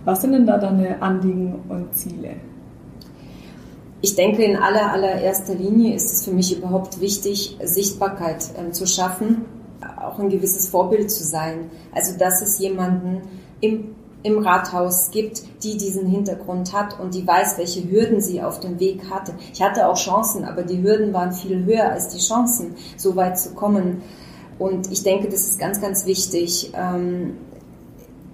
Was 0.03 0.21
sind 0.21 0.33
denn 0.33 0.45
da 0.45 0.57
deine 0.57 1.01
Anliegen 1.01 1.55
und 1.69 1.95
Ziele? 1.95 2.35
Ich 4.01 4.15
denke, 4.15 4.43
in 4.43 4.55
aller, 4.57 4.91
allererster 4.91 5.55
Linie 5.55 5.95
ist 5.95 6.13
es 6.13 6.25
für 6.25 6.31
mich 6.31 6.55
überhaupt 6.55 7.01
wichtig, 7.01 7.57
Sichtbarkeit 7.63 8.45
äh, 8.55 8.71
zu 8.71 8.85
schaffen, 8.85 9.45
auch 9.99 10.19
ein 10.19 10.29
gewisses 10.29 10.69
Vorbild 10.69 11.09
zu 11.09 11.23
sein. 11.23 11.71
Also, 11.93 12.15
dass 12.17 12.41
es 12.41 12.59
jemanden 12.59 13.23
im 13.61 13.95
im 14.25 14.39
Rathaus 14.39 15.11
gibt, 15.11 15.43
die 15.63 15.77
diesen 15.77 16.07
Hintergrund 16.07 16.73
hat 16.73 16.99
und 16.99 17.13
die 17.13 17.27
weiß, 17.27 17.59
welche 17.59 17.87
Hürden 17.89 18.19
sie 18.21 18.41
auf 18.41 18.59
dem 18.59 18.79
Weg 18.79 19.11
hatte. 19.11 19.33
Ich 19.53 19.61
hatte 19.61 19.87
auch 19.87 19.97
Chancen, 19.97 20.45
aber 20.45 20.63
die 20.63 20.81
Hürden 20.81 21.13
waren 21.13 21.31
viel 21.31 21.63
höher 21.63 21.91
als 21.91 22.09
die 22.09 22.17
Chancen, 22.17 22.73
so 22.97 23.15
weit 23.15 23.37
zu 23.37 23.53
kommen. 23.53 24.01
Und 24.57 24.91
ich 24.91 25.03
denke, 25.03 25.29
das 25.29 25.41
ist 25.41 25.59
ganz, 25.59 25.79
ganz 25.79 26.07
wichtig. 26.07 26.71
Ähm, 26.73 27.37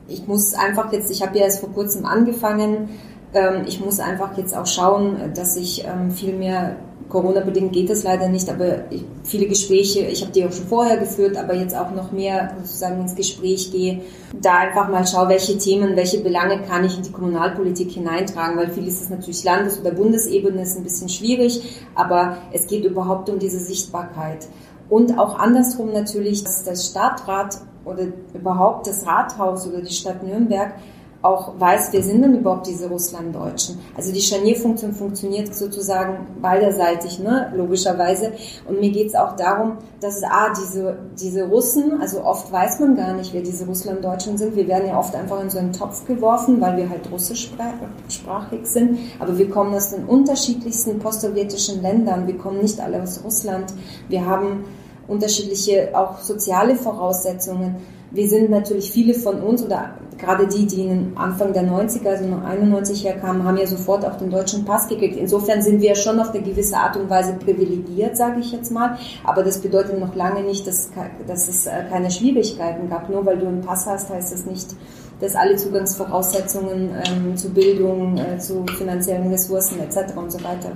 ich 0.08 0.26
muss 0.28 0.54
einfach 0.54 0.94
jetzt, 0.94 1.12
ich 1.12 1.22
habe 1.22 1.38
ja 1.38 1.44
erst 1.44 1.60
vor 1.60 1.74
kurzem 1.74 2.06
angefangen, 2.06 2.90
ähm, 3.34 3.64
ich 3.68 3.84
muss 3.84 4.00
einfach 4.00 4.38
jetzt 4.38 4.56
auch 4.56 4.68
schauen, 4.68 5.34
dass 5.36 5.58
ich 5.58 5.86
ähm, 5.86 6.12
viel 6.12 6.38
mehr 6.38 6.78
Corona-bedingt 7.12 7.74
geht 7.74 7.90
das 7.90 8.04
leider 8.04 8.30
nicht, 8.30 8.50
aber 8.50 8.90
ich, 8.90 9.04
viele 9.24 9.46
Gespräche, 9.48 10.00
ich 10.02 10.22
habe 10.22 10.32
die 10.32 10.46
auch 10.46 10.52
schon 10.52 10.66
vorher 10.66 10.98
geführt, 10.98 11.36
aber 11.36 11.54
jetzt 11.54 11.76
auch 11.76 11.92
noch 11.92 12.12
mehr 12.12 12.56
sozusagen 12.64 13.02
ins 13.02 13.16
Gespräch 13.16 13.72
gehe, 13.72 14.02
da 14.40 14.60
einfach 14.60 14.90
mal 14.90 15.06
schaue, 15.06 15.28
welche 15.28 15.58
Themen, 15.58 15.96
welche 15.98 16.20
Belange 16.20 16.62
kann 16.62 16.86
ich 16.86 16.96
in 16.96 17.04
die 17.04 17.12
Kommunalpolitik 17.12 17.92
hineintragen, 17.92 18.58
weil 18.58 18.70
vieles 18.70 19.02
ist 19.02 19.12
natürlich 19.12 19.44
Landes- 19.44 19.80
oder 19.80 19.92
Bundesebene, 19.92 20.62
ist 20.62 20.78
ein 20.78 20.84
bisschen 20.84 21.10
schwierig, 21.10 21.62
aber 21.96 22.38
es 22.54 22.68
geht 22.68 22.86
überhaupt 22.86 23.30
um 23.30 23.40
diese 23.40 23.60
Sichtbarkeit. 23.60 24.48
Und 24.90 25.20
auch 25.20 25.38
andersrum 25.38 25.92
natürlich, 25.92 26.44
dass 26.44 26.64
das 26.64 26.88
Stadtrat 26.88 27.60
oder 27.84 28.08
überhaupt 28.34 28.88
das 28.88 29.06
Rathaus 29.06 29.68
oder 29.68 29.82
die 29.82 29.94
Stadt 29.94 30.24
Nürnberg 30.24 30.74
auch 31.22 31.60
weiß, 31.60 31.90
wer 31.92 32.02
sind 32.02 32.24
denn 32.24 32.36
überhaupt 32.36 32.66
diese 32.66 32.90
Russlanddeutschen. 32.90 33.80
Also 33.96 34.12
die 34.12 34.22
Scharnierfunktion 34.22 34.94
funktioniert 34.94 35.54
sozusagen 35.54 36.26
beiderseitig, 36.42 37.20
ne, 37.20 37.54
logischerweise. 37.56 38.32
Und 38.68 38.80
mir 38.80 38.90
geht 38.90 39.08
es 39.08 39.16
auch 39.16 39.36
darum, 39.36 39.78
dass 40.00 40.18
es, 40.18 40.24
ah, 40.24 40.52
diese, 40.60 40.98
diese 41.20 41.44
Russen, 41.44 42.02
also 42.02 42.24
oft 42.24 42.52
weiß 42.52 42.80
man 42.80 42.96
gar 42.96 43.14
nicht, 43.14 43.34
wer 43.34 43.42
diese 43.42 43.66
Russlanddeutschen 43.66 44.38
sind. 44.38 44.56
Wir 44.56 44.68
werden 44.68 44.88
ja 44.88 44.98
oft 44.98 45.14
einfach 45.14 45.40
in 45.42 45.52
so 45.52 45.60
einen 45.60 45.74
Topf 45.74 46.06
geworfen, 46.08 46.60
weil 46.60 46.78
wir 46.78 46.90
halt 46.90 47.12
russischsprachig 47.12 48.66
sind. 48.66 48.98
Aber 49.20 49.38
wir 49.38 49.50
kommen 49.50 49.76
aus 49.76 49.92
den 49.92 50.06
unterschiedlichsten 50.06 50.98
postsowjetischen 50.98 51.84
Ländern. 51.84 52.26
Wir 52.26 52.38
kommen 52.40 52.62
nicht 52.62 52.80
alle 52.80 53.02
aus 53.02 53.24
Russland. 53.24 53.74
Wir 54.10 54.26
haben 54.26 54.66
unterschiedliche 55.08 55.92
auch 55.94 56.20
soziale 56.20 56.76
Voraussetzungen 56.76 57.76
wir 58.12 58.28
sind 58.28 58.50
natürlich 58.50 58.92
viele 58.92 59.14
von 59.14 59.42
uns 59.42 59.64
oder 59.64 59.92
gerade 60.18 60.48
die, 60.48 60.66
die 60.68 60.90
Anfang 61.16 61.54
der 61.54 61.64
90er, 61.64 62.10
also 62.10 62.26
91 62.26 63.06
herkamen, 63.06 63.44
haben 63.44 63.58
ja 63.58 63.66
sofort 63.66 64.06
auch 64.06 64.18
den 64.18 64.30
deutschen 64.30 64.66
Pass 64.66 64.88
gekriegt. 64.88 65.18
Insofern 65.18 65.62
sind 65.62 65.82
wir 65.82 65.96
schon 65.96 66.20
auf 66.20 66.34
eine 66.34 66.44
gewisse 66.44 66.78
Art 66.78 66.96
und 66.98 67.10
Weise 67.10 67.34
privilegiert, 67.34 68.16
sage 68.16 68.40
ich 68.40 68.52
jetzt 68.52 68.72
mal. 68.72 68.98
Aber 69.24 69.44
das 69.44 69.60
bedeutet 69.60 70.00
noch 70.00 70.16
lange 70.16 70.44
nicht, 70.44 70.68
dass, 70.68 70.92
dass 71.26 71.48
es 71.48 71.66
äh, 71.66 71.72
keine 71.90 72.12
Schwierigkeiten 72.12 72.90
gab. 72.90 73.10
Nur 73.10 73.26
weil 73.26 73.40
du 73.40 73.48
einen 73.48 73.62
Pass 73.62 73.88
hast, 73.88 74.10
heißt 74.10 74.32
das 74.32 74.46
nicht, 74.46 74.76
dass 75.20 75.36
alle 75.36 75.56
Zugangsvoraussetzungen 75.56 76.92
ähm, 77.08 77.38
zu 77.38 77.50
Bildung, 77.50 78.18
äh, 78.18 78.38
zu 78.38 78.66
finanziellen 78.78 79.30
Ressourcen 79.30 79.80
etc. 79.80 80.16
und 80.18 80.32
so 80.32 80.44
weiter 80.44 80.72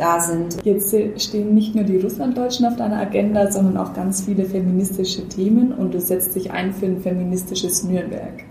da 0.00 0.20
sind. 0.20 0.56
Jetzt 0.64 0.94
stehen 1.22 1.54
nicht 1.54 1.74
nur 1.74 1.84
die 1.84 1.98
Russlanddeutschen 1.98 2.66
auf 2.66 2.76
deiner 2.76 2.98
Agenda, 2.98 3.50
sondern 3.50 3.76
auch 3.76 3.94
ganz 3.94 4.22
viele 4.22 4.44
feministische 4.46 5.28
Themen 5.28 5.72
und 5.72 5.92
du 5.92 6.00
setzt 6.00 6.34
dich 6.34 6.50
ein 6.50 6.72
für 6.72 6.86
ein 6.86 7.00
feministisches 7.00 7.84
Nürnberg. 7.84 8.44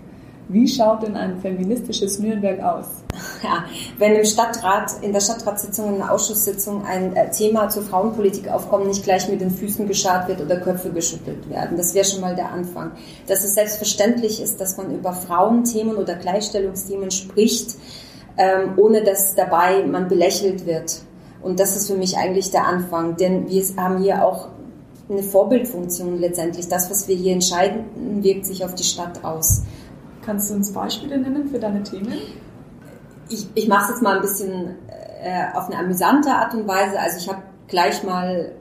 Wie 0.52 0.66
schaut 0.66 1.04
denn 1.04 1.14
ein 1.14 1.40
feministisches 1.40 2.18
Nürnberg 2.18 2.60
aus? 2.60 2.86
Ja, 3.42 3.64
wenn 3.96 4.16
im 4.16 4.24
Stadtrat, 4.24 5.02
in 5.02 5.14
der 5.14 5.20
Stadtratssitzung, 5.20 5.94
in 5.94 5.96
der 5.96 6.12
Ausschusssitzung 6.12 6.84
ein 6.84 7.16
äh, 7.16 7.30
Thema 7.30 7.70
zur 7.70 7.82
Frauenpolitik 7.82 8.48
aufkommt, 8.48 8.86
nicht 8.86 9.02
gleich 9.02 9.28
mit 9.30 9.40
den 9.40 9.50
Füßen 9.50 9.88
geschart 9.88 10.28
wird 10.28 10.42
oder 10.42 10.58
Köpfe 10.58 10.90
geschüttelt 10.90 11.48
werden. 11.48 11.78
Das 11.78 11.94
wäre 11.94 12.04
schon 12.04 12.20
mal 12.20 12.34
der 12.34 12.50
Anfang. 12.50 12.92
Dass 13.28 13.42
es 13.42 13.54
selbstverständlich 13.54 14.42
ist, 14.42 14.60
dass 14.60 14.76
man 14.76 14.94
über 14.94 15.14
Frauenthemen 15.14 15.96
oder 15.96 16.16
Gleichstellungsthemen 16.16 17.10
spricht, 17.10 17.76
ähm, 18.36 18.74
ohne 18.76 19.02
dass 19.02 19.34
dabei 19.34 19.84
man 19.86 20.08
belächelt 20.08 20.66
wird. 20.66 21.00
Und 21.42 21.58
das 21.58 21.76
ist 21.76 21.86
für 21.86 21.96
mich 21.96 22.16
eigentlich 22.18 22.50
der 22.50 22.66
Anfang, 22.66 23.16
denn 23.16 23.48
wir 23.48 23.62
haben 23.76 24.02
hier 24.02 24.24
auch 24.24 24.48
eine 25.08 25.22
Vorbildfunktion 25.22 26.18
letztendlich. 26.18 26.68
Das, 26.68 26.90
was 26.90 27.08
wir 27.08 27.16
hier 27.16 27.32
entscheiden, 27.32 28.22
wirkt 28.22 28.46
sich 28.46 28.64
auf 28.64 28.74
die 28.74 28.84
Stadt 28.84 29.24
aus. 29.24 29.62
Kannst 30.22 30.50
du 30.50 30.54
uns 30.54 30.72
Beispiele 30.72 31.18
nennen 31.18 31.48
für 31.48 31.58
deine 31.58 31.82
Themen? 31.82 32.12
Ich, 33.28 33.48
ich 33.54 33.68
mache 33.68 33.84
es 33.84 33.90
jetzt 33.90 34.02
mal 34.02 34.16
ein 34.16 34.22
bisschen 34.22 34.76
äh, 35.22 35.56
auf 35.56 35.66
eine 35.66 35.78
amüsante 35.78 36.30
Art 36.30 36.54
und 36.54 36.68
Weise. 36.68 36.98
Also 37.00 37.18
ich 37.18 37.28
habe 37.28 37.42
gleich 37.68 38.02
mal 38.04 38.52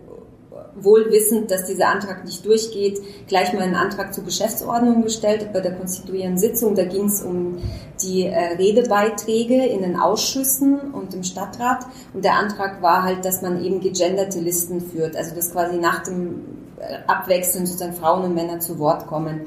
wohl 0.75 1.11
wissend, 1.11 1.51
dass 1.51 1.65
dieser 1.65 1.88
Antrag 1.88 2.25
nicht 2.25 2.45
durchgeht, 2.45 2.99
gleich 3.27 3.53
mal 3.53 3.63
einen 3.63 3.75
Antrag 3.75 4.13
zur 4.13 4.23
Geschäftsordnung 4.23 5.03
gestellt 5.03 5.49
bei 5.53 5.59
der 5.61 5.73
konstituierenden 5.73 6.38
Sitzung. 6.38 6.75
Da 6.75 6.85
ging 6.85 7.05
es 7.05 7.21
um 7.21 7.57
die 8.01 8.25
äh, 8.25 8.55
Redebeiträge 8.55 9.65
in 9.65 9.81
den 9.81 9.99
Ausschüssen 9.99 10.79
und 10.91 11.13
im 11.13 11.23
Stadtrat. 11.23 11.85
Und 12.13 12.23
der 12.23 12.33
Antrag 12.33 12.81
war 12.81 13.03
halt, 13.03 13.25
dass 13.25 13.41
man 13.41 13.63
eben 13.63 13.79
gegenderte 13.79 14.39
Listen 14.39 14.81
führt, 14.81 15.15
also 15.15 15.35
dass 15.35 15.51
quasi 15.51 15.77
nach 15.77 16.03
dem 16.03 16.45
äh, 16.79 16.97
Abwechseln 17.07 17.65
sozusagen 17.65 17.93
Frauen 17.93 18.23
und 18.23 18.35
Männer 18.35 18.59
zu 18.59 18.79
Wort 18.79 19.07
kommen. 19.07 19.41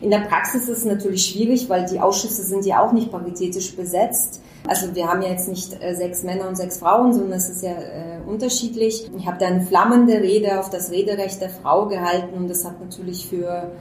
In 0.00 0.10
der 0.10 0.20
Praxis 0.20 0.62
ist 0.68 0.78
es 0.78 0.84
natürlich 0.84 1.26
schwierig, 1.26 1.68
weil 1.68 1.84
die 1.84 2.00
Ausschüsse 2.00 2.42
sind 2.42 2.64
ja 2.64 2.82
auch 2.82 2.92
nicht 2.92 3.10
paritätisch 3.10 3.76
besetzt. 3.76 4.40
Also 4.66 4.94
wir 4.94 5.08
haben 5.08 5.20
ja 5.20 5.28
jetzt 5.28 5.48
nicht 5.48 5.82
äh, 5.82 5.94
sechs 5.94 6.22
Männer 6.22 6.48
und 6.48 6.56
sechs 6.56 6.78
Frauen, 6.78 7.12
sondern 7.12 7.32
es 7.32 7.50
ist 7.50 7.62
ja 7.62 7.72
äh, 7.72 8.20
unterschiedlich. 8.26 9.10
Ich 9.16 9.26
habe 9.26 9.36
da 9.38 9.46
eine 9.46 9.62
flammende 9.62 10.14
Rede 10.14 10.58
auf 10.58 10.70
das 10.70 10.90
Rederecht 10.90 11.40
der 11.40 11.50
Frau 11.50 11.86
gehalten 11.86 12.34
und 12.34 12.48
das 12.48 12.64
hat 12.64 12.80
natürlich 12.80 13.26
für 13.28 13.72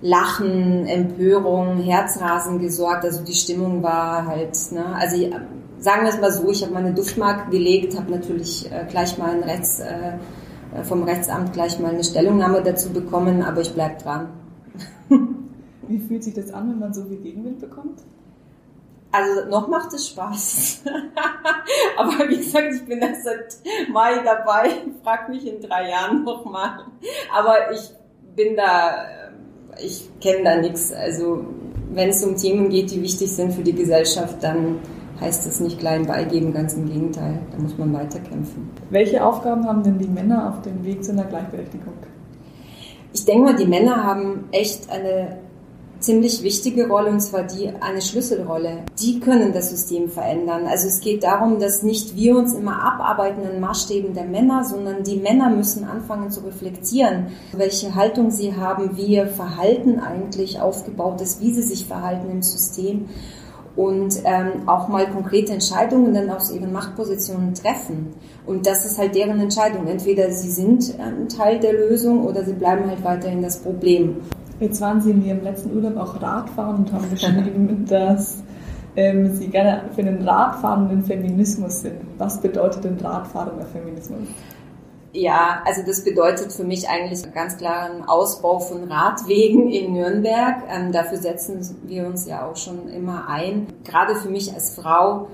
Lachen, 0.00 0.86
Empörung, 0.86 1.78
Herzrasen 1.78 2.60
gesorgt. 2.60 3.04
Also 3.04 3.24
die 3.24 3.34
Stimmung 3.34 3.82
war 3.82 4.26
halt, 4.26 4.56
ne, 4.70 4.84
also 4.96 5.16
ich, 5.16 5.32
sagen 5.78 6.02
wir 6.02 6.10
es 6.10 6.20
mal 6.20 6.32
so, 6.32 6.50
ich 6.50 6.62
habe 6.62 6.74
meine 6.74 6.92
Duftmarke 6.92 7.50
gelegt, 7.50 7.98
habe 7.98 8.12
natürlich 8.12 8.70
äh, 8.70 8.84
gleich 8.88 9.18
mal 9.18 9.30
ein 9.30 9.42
Rechts, 9.42 9.80
äh, 9.80 10.84
vom 10.84 11.02
Rechtsamt 11.02 11.52
gleich 11.52 11.78
mal 11.80 11.92
eine 11.92 12.04
Stellungnahme 12.04 12.62
dazu 12.62 12.90
bekommen, 12.90 13.42
aber 13.42 13.60
ich 13.60 13.74
bleibe 13.74 14.02
dran. 14.02 14.41
Wie 15.88 15.98
fühlt 15.98 16.24
sich 16.24 16.34
das 16.34 16.52
an, 16.52 16.70
wenn 16.70 16.78
man 16.78 16.94
so 16.94 17.04
viel 17.04 17.18
Gegenwind 17.18 17.60
bekommt? 17.60 18.00
Also 19.10 19.48
noch 19.50 19.68
macht 19.68 19.92
es 19.92 20.08
Spaß. 20.08 20.84
Aber 21.98 22.30
wie 22.30 22.38
gesagt, 22.38 22.72
ich 22.74 22.82
bin 22.86 23.00
erst 23.00 23.24
seit 23.24 23.58
Mai 23.92 24.22
dabei. 24.24 24.70
Frag 25.02 25.28
mich 25.28 25.46
in 25.46 25.60
drei 25.60 25.90
Jahren 25.90 26.24
nochmal. 26.24 26.86
Aber 27.36 27.72
ich 27.72 27.90
bin 28.34 28.56
da, 28.56 29.06
ich 29.82 30.08
kenne 30.20 30.44
da 30.44 30.56
nichts. 30.56 30.92
Also 30.92 31.44
wenn 31.90 32.08
es 32.08 32.24
um 32.24 32.36
Themen 32.36 32.70
geht, 32.70 32.90
die 32.90 33.02
wichtig 33.02 33.30
sind 33.30 33.52
für 33.52 33.62
die 33.62 33.74
Gesellschaft, 33.74 34.42
dann 34.42 34.78
heißt 35.20 35.46
das 35.46 35.60
nicht 35.60 35.78
klein 35.78 36.06
beigeben, 36.06 36.54
ganz 36.54 36.72
im 36.72 36.86
Gegenteil. 36.86 37.38
Da 37.50 37.62
muss 37.62 37.76
man 37.76 37.92
weiterkämpfen. 37.92 38.70
Welche 38.88 39.24
Aufgaben 39.24 39.66
haben 39.66 39.82
denn 39.82 39.98
die 39.98 40.08
Männer 40.08 40.48
auf 40.48 40.62
dem 40.62 40.84
Weg 40.84 41.04
zu 41.04 41.12
einer 41.12 41.24
Gleichberechtigung? 41.24 41.92
Ich 43.12 43.24
denke 43.24 43.44
mal, 43.44 43.56
die 43.56 43.66
Männer 43.66 44.04
haben 44.04 44.48
echt 44.52 44.90
eine 44.90 45.38
ziemlich 46.02 46.42
wichtige 46.42 46.88
Rolle 46.88 47.10
und 47.10 47.20
zwar 47.20 47.44
die 47.44 47.68
eine 47.80 48.02
Schlüsselrolle. 48.02 48.78
Die 49.00 49.20
können 49.20 49.52
das 49.52 49.70
System 49.70 50.08
verändern. 50.08 50.66
Also 50.66 50.88
es 50.88 51.00
geht 51.00 51.22
darum, 51.22 51.58
dass 51.58 51.82
nicht 51.82 52.16
wir 52.16 52.36
uns 52.36 52.54
immer 52.54 52.82
abarbeiten 52.82 53.42
in 53.42 53.60
Maßstäben 53.60 54.12
der 54.12 54.24
Männer, 54.24 54.64
sondern 54.64 55.04
die 55.04 55.16
Männer 55.16 55.48
müssen 55.50 55.84
anfangen 55.84 56.30
zu 56.30 56.40
reflektieren, 56.40 57.28
welche 57.52 57.94
Haltung 57.94 58.30
sie 58.30 58.56
haben, 58.56 58.96
wie 58.96 59.06
ihr 59.06 59.26
Verhalten 59.26 60.00
eigentlich 60.00 60.60
aufgebaut 60.60 61.20
ist, 61.20 61.40
wie 61.40 61.52
sie 61.52 61.62
sich 61.62 61.86
verhalten 61.86 62.30
im 62.30 62.42
System 62.42 63.08
und 63.76 64.20
ähm, 64.24 64.68
auch 64.68 64.88
mal 64.88 65.06
konkrete 65.10 65.52
Entscheidungen 65.52 66.12
dann 66.12 66.30
aus 66.30 66.52
ihren 66.52 66.72
Machtpositionen 66.72 67.54
treffen. 67.54 68.14
Und 68.44 68.66
das 68.66 68.84
ist 68.84 68.98
halt 68.98 69.14
deren 69.14 69.40
Entscheidung. 69.40 69.86
Entweder 69.86 70.30
sie 70.30 70.50
sind 70.50 70.94
ein 70.98 71.28
Teil 71.28 71.58
der 71.58 71.72
Lösung 71.72 72.24
oder 72.24 72.44
sie 72.44 72.52
bleiben 72.52 72.88
halt 72.88 73.02
weiterhin 73.02 73.42
das 73.42 73.58
Problem. 73.58 74.16
Jetzt 74.62 74.80
waren 74.80 75.00
Sie 75.00 75.10
in 75.10 75.24
Ihrem 75.24 75.42
letzten 75.42 75.74
Urlaub 75.74 75.96
auch 75.96 76.22
Radfahren 76.22 76.76
und 76.76 76.92
haben 76.92 77.10
geschrieben, 77.10 77.84
dass 77.88 78.44
ähm, 78.94 79.34
Sie 79.34 79.48
gerne 79.48 79.90
für 79.92 80.04
den 80.04 80.22
radfahrenden 80.22 81.02
Feminismus 81.02 81.80
sind. 81.80 81.96
Was 82.18 82.40
bedeutet 82.40 82.84
denn 82.84 82.96
radfahrender 82.98 83.66
Feminismus? 83.66 84.20
Ja, 85.14 85.62
also 85.66 85.82
das 85.84 86.04
bedeutet 86.04 86.52
für 86.52 86.64
mich 86.64 86.88
eigentlich 86.88 87.34
ganz 87.34 87.58
klar 87.58 87.90
einen 87.90 88.04
Ausbau 88.04 88.60
von 88.60 88.90
Radwegen 88.90 89.70
in 89.70 89.92
Nürnberg. 89.92 90.62
Ähm, 90.70 90.90
dafür 90.90 91.18
setzen 91.18 91.82
wir 91.84 92.06
uns 92.06 92.26
ja 92.26 92.48
auch 92.48 92.56
schon 92.56 92.88
immer 92.88 93.28
ein. 93.28 93.66
Gerade 93.84 94.14
für 94.16 94.30
mich 94.30 94.54
als 94.54 94.74
Frau 94.74 95.28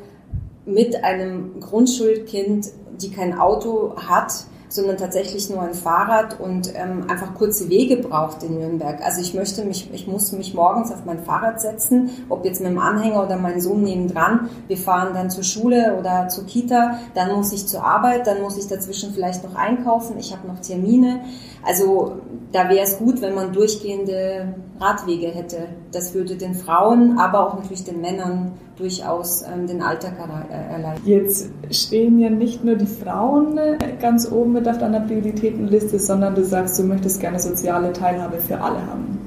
mit 0.65 1.05
einem 1.05 1.61
Grundschulkind, 1.61 2.67
die 3.01 3.13
kein 3.13 3.39
Auto 3.39 3.95
hat, 3.97 4.33
sondern 4.69 4.97
tatsächlich 4.97 5.49
nur 5.51 5.63
ein 5.63 5.75
Fahrrad 5.75 6.39
und 6.41 6.75
ähm, 6.75 7.05
einfach 7.09 7.35
kurze 7.35 7.69
Wege 7.69 7.97
braucht 7.97 8.43
in 8.43 8.59
Nürnberg. 8.59 9.01
Also 9.03 9.21
ich 9.21 9.35
möchte 9.35 9.65
mich, 9.65 9.91
ich 9.93 10.07
muss 10.07 10.33
mich 10.33 10.55
morgens 10.55 10.93
auf 10.93 11.05
mein 11.05 11.21
Fahrrad 11.21 11.61
setzen, 11.61 12.11
ob 12.29 12.45
jetzt 12.45 12.61
mit 12.61 12.71
dem 12.71 12.79
Anhänger 12.79 13.25
oder 13.25 13.37
mein 13.37 13.61
Sohn 13.61 13.83
nebendran. 13.83 14.51
Wir 14.67 14.77
fahren 14.77 15.15
dann 15.15 15.31
zur 15.31 15.45
Schule 15.45 15.97
oder 15.99 16.29
zur 16.29 16.47
Kita, 16.47 16.99
dann 17.15 17.35
muss 17.35 17.53
ich 17.53 17.67
zur 17.67 17.83
Arbeit, 17.83 18.27
dann 18.27 18.43
muss 18.43 18.59
ich 18.59 18.67
dazwischen 18.67 19.13
vielleicht 19.13 19.45
noch 19.45 19.55
einkaufen, 19.55 20.17
ich 20.19 20.33
habe 20.33 20.47
noch 20.47 20.61
Termine. 20.61 21.21
Also 21.65 22.21
da 22.53 22.69
wäre 22.69 22.85
es 22.85 22.99
gut, 22.99 23.21
wenn 23.21 23.35
man 23.35 23.53
durchgehende 23.53 24.55
Radwege 24.81 25.29
hätte. 25.29 25.69
Das 25.93 26.15
würde 26.15 26.37
den 26.37 26.55
Frauen, 26.55 27.19
aber 27.19 27.47
auch 27.47 27.55
natürlich 27.55 27.85
den 27.85 28.01
Männern 28.01 28.53
durchaus 28.77 29.43
ähm, 29.43 29.67
den 29.67 29.83
Alltag 29.83 30.13
äh, 30.19 30.73
erleichtern. 30.73 31.07
Jetzt 31.07 31.51
stehen 31.71 32.21
ja 32.21 32.31
nicht 32.31 32.65
nur 32.65 32.77
die 32.77 32.87
Frauen 32.87 33.59
äh, 33.59 33.77
ganz 34.01 34.31
oben 34.31 34.53
mit 34.53 34.69
auf 34.69 34.79
deiner 34.79 35.01
Prioritätenliste, 35.01 35.99
sondern 35.99 36.35
du 36.35 36.45
sagst, 36.45 36.79
du 36.79 36.85
möchtest 36.85 37.21
gerne 37.21 37.41
soziale 37.41 37.93
Teilhabe 37.93 38.39
für 38.39 38.61
alle 38.61 38.87
haben. 38.87 39.19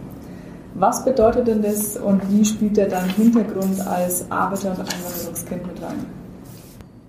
Was 0.74 1.04
bedeutet 1.04 1.48
denn 1.48 1.62
das 1.62 1.98
und 1.98 2.22
wie 2.32 2.46
spielt 2.46 2.78
der 2.78 2.88
dein 2.88 3.10
Hintergrund 3.10 3.86
als 3.86 4.32
Arbeiter- 4.32 4.72
und 4.72 4.80
Einwanderungskind 4.80 5.68
mit 5.68 5.82
rein? 5.82 6.21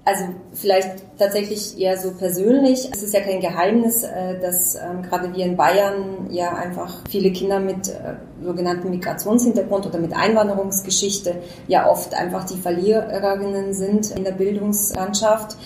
Also 0.05 0.25
vielleicht 0.53 1.17
tatsächlich 1.17 1.79
eher 1.79 1.97
so 1.97 2.11
persönlich. 2.11 2.91
Es 2.93 3.05
ist 3.05 3.15
ja 3.15 3.21
kein 3.21 3.41
Geheimnis, 3.41 4.03
äh, 4.03 4.41
dass 4.41 4.75
ähm, 4.75 5.03
gerade 5.03 5.33
wir 5.33 5.45
in 5.45 5.57
Bayern 5.57 6.29
ja 6.31 6.55
einfach 6.55 7.03
viele 7.09 7.31
Kinder 7.31 7.61
mit 7.61 7.89
äh, 7.89 8.15
sogenannten 8.43 8.91
Migrationshintergrund 8.91 9.87
oder 9.87 10.01
mit 10.01 10.13
Einwanderungsgeschichte 10.13 11.37
ja 11.69 11.89
oft 11.89 12.15
einfach 12.15 12.45
die 12.45 12.57
Verliererinnen 12.57 13.75
sind 13.75 14.11
in 14.11 14.25
der 14.25 14.33
Bildungslandschaft 14.33 15.57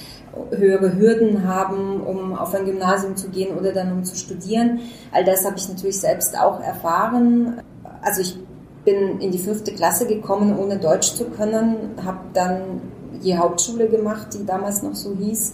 höhere 0.50 0.94
Hürden 0.94 1.48
haben, 1.48 2.02
um 2.02 2.34
auf 2.34 2.54
ein 2.54 2.66
Gymnasium 2.66 3.16
zu 3.16 3.30
gehen 3.30 3.56
oder 3.56 3.72
dann 3.72 3.90
um 3.90 4.04
zu 4.04 4.16
studieren. 4.16 4.80
All 5.12 5.24
das 5.24 5.46
habe 5.46 5.56
ich 5.56 5.66
natürlich 5.66 5.98
selbst 5.98 6.38
auch 6.38 6.60
erfahren. 6.60 7.62
Also 8.02 8.20
ich 8.20 8.36
bin 8.84 9.18
in 9.20 9.30
die 9.30 9.38
fünfte 9.38 9.72
Klasse 9.72 10.06
gekommen, 10.06 10.58
ohne 10.58 10.78
Deutsch 10.78 11.14
zu 11.14 11.24
können, 11.24 11.96
habe 12.04 12.20
dann 12.34 12.82
die 13.22 13.36
Hauptschule 13.36 13.88
gemacht, 13.88 14.28
die 14.34 14.44
damals 14.44 14.82
noch 14.82 14.94
so 14.94 15.14
hieß, 15.14 15.52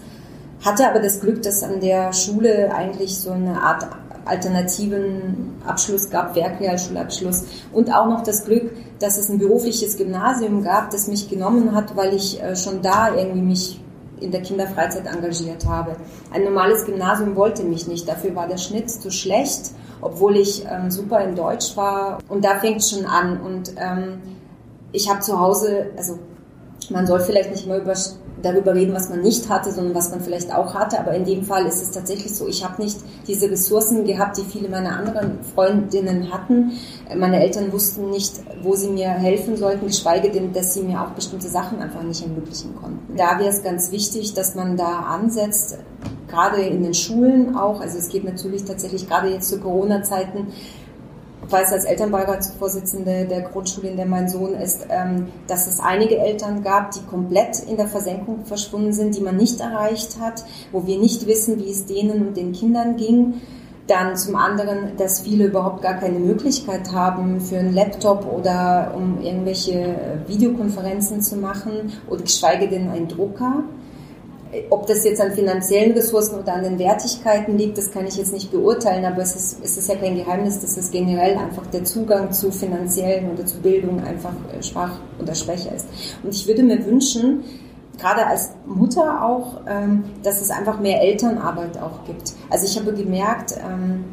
hatte 0.64 0.88
aber 0.88 1.00
das 1.00 1.20
Glück, 1.20 1.42
dass 1.42 1.62
an 1.62 1.80
der 1.80 2.12
Schule 2.12 2.72
eigentlich 2.74 3.18
so 3.18 3.32
eine 3.32 3.60
Art 3.60 3.86
alternativen 4.24 5.60
Abschluss 5.66 6.10
gab, 6.10 6.36
Werkrealschulabschluss. 6.36 7.44
Und 7.72 7.92
auch 7.92 8.06
noch 8.06 8.22
das 8.22 8.44
Glück, 8.44 8.70
dass 9.00 9.18
es 9.18 9.28
ein 9.28 9.38
berufliches 9.38 9.96
Gymnasium 9.96 10.62
gab, 10.62 10.90
das 10.90 11.08
mich 11.08 11.28
genommen 11.28 11.74
hat, 11.74 11.96
weil 11.96 12.14
ich 12.14 12.40
äh, 12.40 12.54
schon 12.54 12.82
da 12.82 13.14
irgendwie 13.14 13.42
mich 13.42 13.80
in 14.20 14.30
der 14.30 14.42
Kinderfreizeit 14.42 15.06
engagiert 15.06 15.66
habe. 15.66 15.96
Ein 16.32 16.44
normales 16.44 16.84
Gymnasium 16.84 17.34
wollte 17.34 17.64
mich 17.64 17.88
nicht, 17.88 18.08
dafür 18.08 18.36
war 18.36 18.46
der 18.46 18.58
Schnitt 18.58 18.88
zu 18.88 19.10
schlecht, 19.10 19.72
obwohl 20.00 20.36
ich 20.36 20.64
ähm, 20.64 20.90
super 20.92 21.20
in 21.24 21.34
Deutsch 21.34 21.76
war. 21.76 22.18
Und 22.28 22.44
da 22.44 22.60
fängt 22.60 22.78
es 22.78 22.90
schon 22.90 23.04
an. 23.04 23.40
Und 23.40 23.74
ähm, 23.76 24.20
ich 24.92 25.10
habe 25.10 25.20
zu 25.20 25.40
Hause, 25.40 25.86
also 25.96 26.20
man 26.90 27.06
soll 27.06 27.20
vielleicht 27.20 27.50
nicht 27.50 27.66
immer 27.66 27.78
über, 27.78 27.94
darüber 28.42 28.74
reden, 28.74 28.94
was 28.94 29.08
man 29.08 29.20
nicht 29.20 29.48
hatte, 29.48 29.70
sondern 29.70 29.94
was 29.94 30.10
man 30.10 30.20
vielleicht 30.20 30.52
auch 30.52 30.74
hatte. 30.74 30.98
Aber 30.98 31.14
in 31.14 31.24
dem 31.24 31.44
Fall 31.44 31.66
ist 31.66 31.82
es 31.82 31.90
tatsächlich 31.90 32.34
so, 32.34 32.48
ich 32.48 32.64
habe 32.64 32.82
nicht 32.82 32.98
diese 33.26 33.50
Ressourcen 33.50 34.04
gehabt, 34.04 34.36
die 34.36 34.42
viele 34.42 34.68
meiner 34.68 34.96
anderen 34.98 35.38
Freundinnen 35.54 36.32
hatten. 36.32 36.72
Meine 37.16 37.42
Eltern 37.42 37.72
wussten 37.72 38.10
nicht, 38.10 38.40
wo 38.62 38.74
sie 38.74 38.88
mir 38.88 39.08
helfen 39.08 39.56
sollten, 39.56 39.86
geschweige 39.86 40.30
denn, 40.30 40.52
dass 40.52 40.74
sie 40.74 40.82
mir 40.82 41.00
auch 41.00 41.10
bestimmte 41.10 41.48
Sachen 41.48 41.80
einfach 41.80 42.02
nicht 42.02 42.22
ermöglichen 42.22 42.74
konnten. 42.76 43.16
Da 43.16 43.38
wäre 43.38 43.50
es 43.50 43.62
ganz 43.62 43.92
wichtig, 43.92 44.34
dass 44.34 44.54
man 44.54 44.76
da 44.76 45.00
ansetzt, 45.00 45.78
gerade 46.28 46.62
in 46.62 46.82
den 46.82 46.94
Schulen 46.94 47.54
auch. 47.54 47.80
Also 47.80 47.98
es 47.98 48.08
geht 48.08 48.24
natürlich 48.24 48.64
tatsächlich 48.64 49.08
gerade 49.08 49.28
jetzt 49.28 49.48
zu 49.48 49.60
Corona-Zeiten 49.60 50.48
weiß 51.52 51.72
als 51.72 51.84
Elternbeiratsvorsitzende 51.84 53.26
der 53.26 53.42
Grundschule, 53.42 53.90
in 53.90 53.96
der 53.96 54.06
mein 54.06 54.28
Sohn 54.28 54.54
ist, 54.54 54.86
ähm, 54.88 55.28
dass 55.46 55.66
es 55.66 55.78
einige 55.78 56.18
Eltern 56.18 56.62
gab, 56.62 56.92
die 56.92 57.02
komplett 57.02 57.60
in 57.60 57.76
der 57.76 57.86
Versenkung 57.86 58.44
verschwunden 58.44 58.92
sind, 58.92 59.16
die 59.16 59.20
man 59.20 59.36
nicht 59.36 59.60
erreicht 59.60 60.18
hat, 60.20 60.44
wo 60.72 60.86
wir 60.86 60.98
nicht 60.98 61.26
wissen, 61.26 61.58
wie 61.58 61.70
es 61.70 61.86
denen 61.86 62.26
und 62.26 62.36
den 62.36 62.52
Kindern 62.52 62.96
ging. 62.96 63.34
Dann 63.88 64.16
zum 64.16 64.36
anderen, 64.36 64.96
dass 64.96 65.20
viele 65.20 65.46
überhaupt 65.46 65.82
gar 65.82 65.94
keine 65.94 66.20
Möglichkeit 66.20 66.92
haben 66.92 67.40
für 67.40 67.58
einen 67.58 67.74
Laptop 67.74 68.26
oder 68.32 68.94
um 68.96 69.20
irgendwelche 69.20 69.96
Videokonferenzen 70.28 71.20
zu 71.20 71.36
machen 71.36 71.92
oder 72.08 72.22
geschweige 72.22 72.68
denn 72.68 72.88
einen 72.88 73.08
Drucker. 73.08 73.64
Ob 74.68 74.86
das 74.86 75.04
jetzt 75.04 75.20
an 75.20 75.32
finanziellen 75.32 75.92
Ressourcen 75.92 76.38
oder 76.38 76.54
an 76.54 76.62
den 76.62 76.78
Wertigkeiten 76.78 77.56
liegt, 77.56 77.78
das 77.78 77.90
kann 77.90 78.06
ich 78.06 78.16
jetzt 78.16 78.34
nicht 78.34 78.50
beurteilen, 78.50 79.04
aber 79.06 79.22
es 79.22 79.34
ist, 79.34 79.64
es 79.64 79.78
ist 79.78 79.88
ja 79.88 79.94
kein 79.94 80.14
Geheimnis, 80.14 80.60
dass 80.60 80.76
es 80.76 80.90
generell 80.90 81.38
einfach 81.38 81.66
der 81.68 81.84
Zugang 81.84 82.32
zu 82.32 82.52
finanziellen 82.52 83.30
oder 83.30 83.46
zu 83.46 83.58
Bildung 83.60 84.04
einfach 84.04 84.34
äh, 84.54 84.62
schwach 84.62 85.00
oder 85.18 85.34
schwächer 85.34 85.74
ist. 85.74 85.86
Und 86.22 86.34
ich 86.34 86.46
würde 86.46 86.62
mir 86.62 86.84
wünschen, 86.84 87.44
gerade 87.98 88.26
als 88.26 88.50
Mutter 88.66 89.24
auch, 89.24 89.60
ähm, 89.66 90.04
dass 90.22 90.42
es 90.42 90.50
einfach 90.50 90.80
mehr 90.80 91.00
Elternarbeit 91.00 91.78
auch 91.78 92.04
gibt. 92.04 92.34
Also 92.50 92.66
ich 92.66 92.78
habe 92.78 92.92
gemerkt, 92.92 93.54
ähm, 93.58 94.04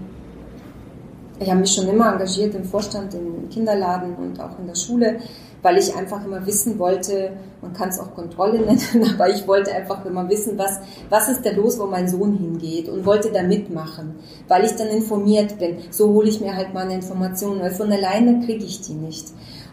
ich 1.39 1.50
habe 1.50 1.60
mich 1.62 1.74
schon 1.74 1.88
immer 1.88 2.12
engagiert 2.12 2.53
im 2.55 2.65
Vorstand, 2.65 3.13
im 3.13 3.50
Kinderladen 3.50 4.15
und 4.15 4.39
auch 4.39 4.60
in 4.60 4.67
der 4.67 4.75
Schule 4.75 5.19
weil 5.61 5.77
ich 5.77 5.95
einfach 5.95 6.24
immer 6.25 6.45
wissen 6.45 6.79
wollte, 6.79 7.31
man 7.61 7.74
kann 7.74 7.89
es 7.89 8.00
auch 8.00 8.13
Kontrolle 8.15 8.59
nennen, 8.65 9.13
aber 9.13 9.29
ich 9.29 9.48
wollte 9.48 9.74
einfach 9.74 10.05
immer 10.05 10.29
wissen, 10.29 10.57
was, 10.57 10.79
was 11.09 11.29
ist 11.29 11.45
da 11.45 11.51
los, 11.51 11.79
wo 11.79 11.85
mein 11.85 12.07
Sohn 12.07 12.37
hingeht 12.37 12.89
und 12.89 13.05
wollte 13.05 13.31
da 13.31 13.43
mitmachen, 13.43 14.15
weil 14.48 14.65
ich 14.65 14.75
dann 14.75 14.87
informiert 14.87 15.57
bin. 15.59 15.77
So 15.91 16.13
hole 16.13 16.29
ich 16.29 16.41
mir 16.41 16.55
halt 16.55 16.74
meine 16.74 16.95
Informationen, 16.95 17.61
weil 17.61 17.72
von 17.72 17.91
alleine 17.91 18.45
kriege 18.45 18.63
ich 18.63 18.81
die 18.81 18.93
nicht. 18.93 19.27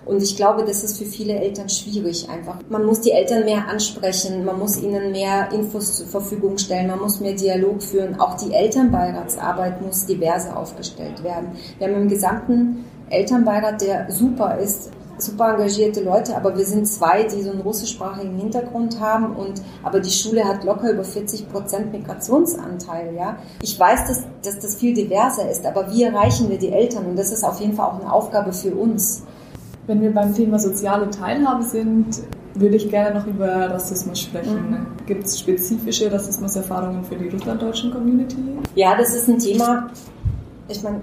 Und 0.06 0.22
ich 0.22 0.36
glaube, 0.36 0.64
das 0.64 0.84
ist 0.84 0.98
für 0.98 1.04
viele 1.04 1.34
Eltern 1.34 1.68
schwierig 1.68 2.30
einfach. 2.30 2.60
Man 2.68 2.86
muss 2.86 3.00
die 3.00 3.10
Eltern 3.10 3.44
mehr 3.44 3.68
ansprechen, 3.68 4.44
man 4.44 4.56
muss 4.56 4.80
ihnen 4.80 5.10
mehr 5.10 5.50
Infos 5.52 5.96
zur 5.96 6.06
Verfügung 6.06 6.58
stellen, 6.58 6.86
man 6.86 7.00
muss 7.00 7.18
mehr 7.18 7.34
Dialog 7.34 7.82
führen. 7.82 8.20
Auch 8.20 8.36
die 8.36 8.52
Elternbeiratsarbeit 8.52 9.82
muss 9.82 10.06
diverser 10.06 10.56
aufgestellt 10.56 11.24
werden. 11.24 11.48
Wir 11.78 11.88
haben 11.88 12.02
im 12.02 12.08
gesamten 12.08 12.84
Elternbeirat, 13.10 13.80
der 13.82 14.10
super 14.10 14.58
ist, 14.58 14.92
super 15.18 15.52
engagierte 15.52 16.02
Leute, 16.02 16.36
aber 16.36 16.56
wir 16.56 16.64
sind 16.64 16.86
zwei, 16.86 17.24
die 17.24 17.42
so 17.42 17.50
einen 17.50 17.60
russischsprachigen 17.60 18.36
Hintergrund 18.36 19.00
haben 19.00 19.36
und 19.36 19.62
aber 19.82 20.00
die 20.00 20.10
Schule 20.10 20.44
hat 20.44 20.64
locker 20.64 20.92
über 20.92 21.04
40 21.04 21.50
Prozent 21.50 21.92
Migrationsanteil, 21.92 23.14
ja. 23.14 23.36
Ich 23.62 23.78
weiß, 23.78 24.06
dass, 24.08 24.24
dass 24.42 24.58
das 24.58 24.76
viel 24.76 24.94
diverser 24.94 25.50
ist, 25.50 25.64
aber 25.66 25.90
wie 25.92 26.02
erreichen 26.02 26.48
wir 26.50 26.58
die 26.58 26.70
Eltern? 26.70 27.06
Und 27.06 27.16
das 27.16 27.32
ist 27.32 27.44
auf 27.44 27.60
jeden 27.60 27.74
Fall 27.74 27.86
auch 27.86 28.00
eine 28.00 28.12
Aufgabe 28.12 28.52
für 28.52 28.74
uns. 28.74 29.22
Wenn 29.86 30.00
wir 30.00 30.12
beim 30.12 30.34
Thema 30.34 30.58
soziale 30.58 31.08
Teilhabe 31.10 31.62
sind, 31.62 32.22
würde 32.54 32.76
ich 32.76 32.90
gerne 32.90 33.18
noch 33.18 33.26
über 33.26 33.70
Rassismus 33.70 34.20
sprechen. 34.20 34.70
Mhm. 34.70 35.06
Gibt 35.06 35.26
es 35.26 35.38
spezifische 35.38 36.10
Rassismuserfahrungen 36.10 37.04
für 37.04 37.16
die 37.16 37.28
russlanddeutschen 37.28 37.92
Community? 37.92 38.36
Ja, 38.74 38.96
das 38.96 39.14
ist 39.14 39.28
ein 39.28 39.38
Thema. 39.38 39.88
Ich 40.68 40.82
meine, 40.82 41.00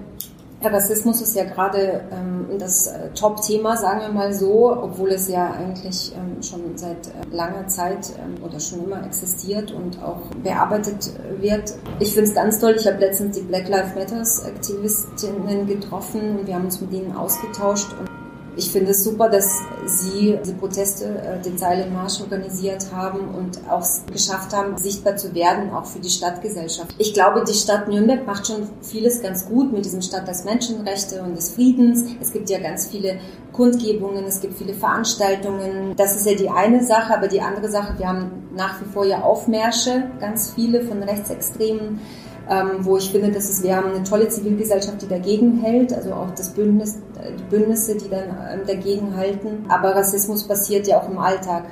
Rassismus 0.72 1.20
ist 1.20 1.36
ja 1.36 1.44
gerade 1.44 2.02
ähm, 2.12 2.58
das 2.58 2.86
äh, 2.86 3.10
Top-Thema, 3.14 3.76
sagen 3.76 4.00
wir 4.00 4.08
mal 4.08 4.32
so, 4.32 4.72
obwohl 4.72 5.10
es 5.10 5.28
ja 5.28 5.52
eigentlich 5.52 6.14
ähm, 6.16 6.42
schon 6.42 6.76
seit 6.76 7.06
äh, 7.06 7.10
langer 7.34 7.66
Zeit 7.68 8.10
ähm, 8.18 8.42
oder 8.44 8.60
schon 8.60 8.84
immer 8.84 9.04
existiert 9.04 9.72
und 9.72 10.02
auch 10.02 10.20
bearbeitet 10.42 11.10
wird. 11.40 11.74
Ich 12.00 12.12
finde 12.12 12.28
es 12.28 12.34
ganz 12.34 12.58
toll. 12.58 12.74
Ich 12.78 12.86
habe 12.86 12.98
letztens 12.98 13.36
die 13.36 13.42
Black 13.42 13.68
Lives 13.68 13.94
Matters 13.94 14.44
Aktivistinnen 14.44 15.66
getroffen 15.66 16.38
und 16.38 16.46
wir 16.46 16.54
haben 16.54 16.64
uns 16.64 16.80
mit 16.80 16.92
ihnen 16.92 17.16
ausgetauscht. 17.16 17.88
Und 17.98 18.13
ich 18.56 18.70
finde 18.70 18.92
es 18.92 19.02
super, 19.02 19.28
dass 19.28 19.60
Sie 19.86 20.38
diese 20.42 20.54
Proteste, 20.54 21.04
äh, 21.04 21.42
den 21.42 21.58
Silent 21.58 21.92
Marsch 21.92 22.20
organisiert 22.20 22.86
haben 22.92 23.20
und 23.34 23.58
auch 23.68 23.84
geschafft 24.12 24.54
haben, 24.54 24.76
sichtbar 24.78 25.16
zu 25.16 25.34
werden, 25.34 25.70
auch 25.70 25.86
für 25.86 25.98
die 25.98 26.10
Stadtgesellschaft. 26.10 26.94
Ich 26.98 27.14
glaube, 27.14 27.44
die 27.44 27.54
Stadt 27.54 27.88
Nürnberg 27.88 28.26
macht 28.26 28.46
schon 28.46 28.68
vieles 28.82 29.22
ganz 29.22 29.46
gut 29.46 29.72
mit 29.72 29.84
diesem 29.84 30.02
Stadt 30.02 30.28
des 30.28 30.44
Menschenrechte 30.44 31.22
und 31.22 31.36
des 31.36 31.50
Friedens. 31.50 32.04
Es 32.20 32.32
gibt 32.32 32.48
ja 32.50 32.58
ganz 32.58 32.86
viele 32.86 33.18
Kundgebungen, 33.52 34.24
es 34.24 34.40
gibt 34.40 34.58
viele 34.58 34.74
Veranstaltungen. 34.74 35.94
Das 35.96 36.16
ist 36.16 36.26
ja 36.26 36.34
die 36.34 36.50
eine 36.50 36.82
Sache, 36.84 37.16
aber 37.16 37.28
die 37.28 37.40
andere 37.40 37.68
Sache, 37.68 37.98
wir 37.98 38.08
haben 38.08 38.48
nach 38.54 38.80
wie 38.80 38.86
vor 38.86 39.04
ja 39.04 39.22
Aufmärsche, 39.22 40.04
ganz 40.20 40.52
viele 40.54 40.82
von 40.82 41.02
Rechtsextremen 41.02 42.00
ähm, 42.48 42.84
wo 42.84 42.96
ich 42.96 43.10
finde, 43.10 43.30
dass 43.30 43.48
es, 43.48 43.62
wir 43.62 43.76
haben 43.76 43.92
eine 43.92 44.04
tolle 44.04 44.28
Zivilgesellschaft, 44.28 45.00
die 45.02 45.08
dagegen 45.08 45.60
hält, 45.60 45.92
also 45.92 46.12
auch 46.12 46.30
das 46.32 46.50
Bündnis, 46.50 46.98
die 47.38 47.44
Bündnisse, 47.44 47.96
die 47.96 48.08
dann 48.08 48.36
ähm, 48.52 48.60
dagegen 48.66 49.16
halten. 49.16 49.64
Aber 49.68 49.94
Rassismus 49.94 50.46
passiert 50.46 50.86
ja 50.86 51.00
auch 51.00 51.08
im 51.08 51.18
Alltag 51.18 51.64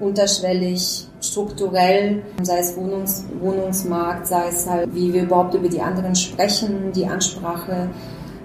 unterschwellig, 0.00 1.08
strukturell, 1.20 2.22
sei 2.42 2.58
es 2.58 2.76
Wohnungs 2.76 3.24
Wohnungsmarkt, 3.40 4.26
sei 4.26 4.48
es 4.48 4.68
halt, 4.68 4.94
wie 4.94 5.12
wir 5.12 5.24
überhaupt 5.24 5.54
über 5.54 5.68
die 5.68 5.80
anderen 5.80 6.14
sprechen, 6.14 6.92
die 6.92 7.06
Ansprache. 7.06 7.88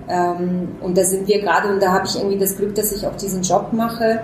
Ähm, 0.08 0.70
und 0.82 0.98
da 0.98 1.04
sind 1.04 1.28
wir 1.28 1.42
gerade, 1.42 1.70
und 1.70 1.82
da 1.82 1.92
habe 1.92 2.06
ich 2.08 2.16
irgendwie 2.16 2.38
das 2.38 2.58
Glück, 2.58 2.76
dass 2.76 2.92
ich 2.92 3.06
auch 3.06 3.16
diesen 3.16 3.42
Job 3.42 3.74
mache, 3.74 4.04
äh, 4.04 4.20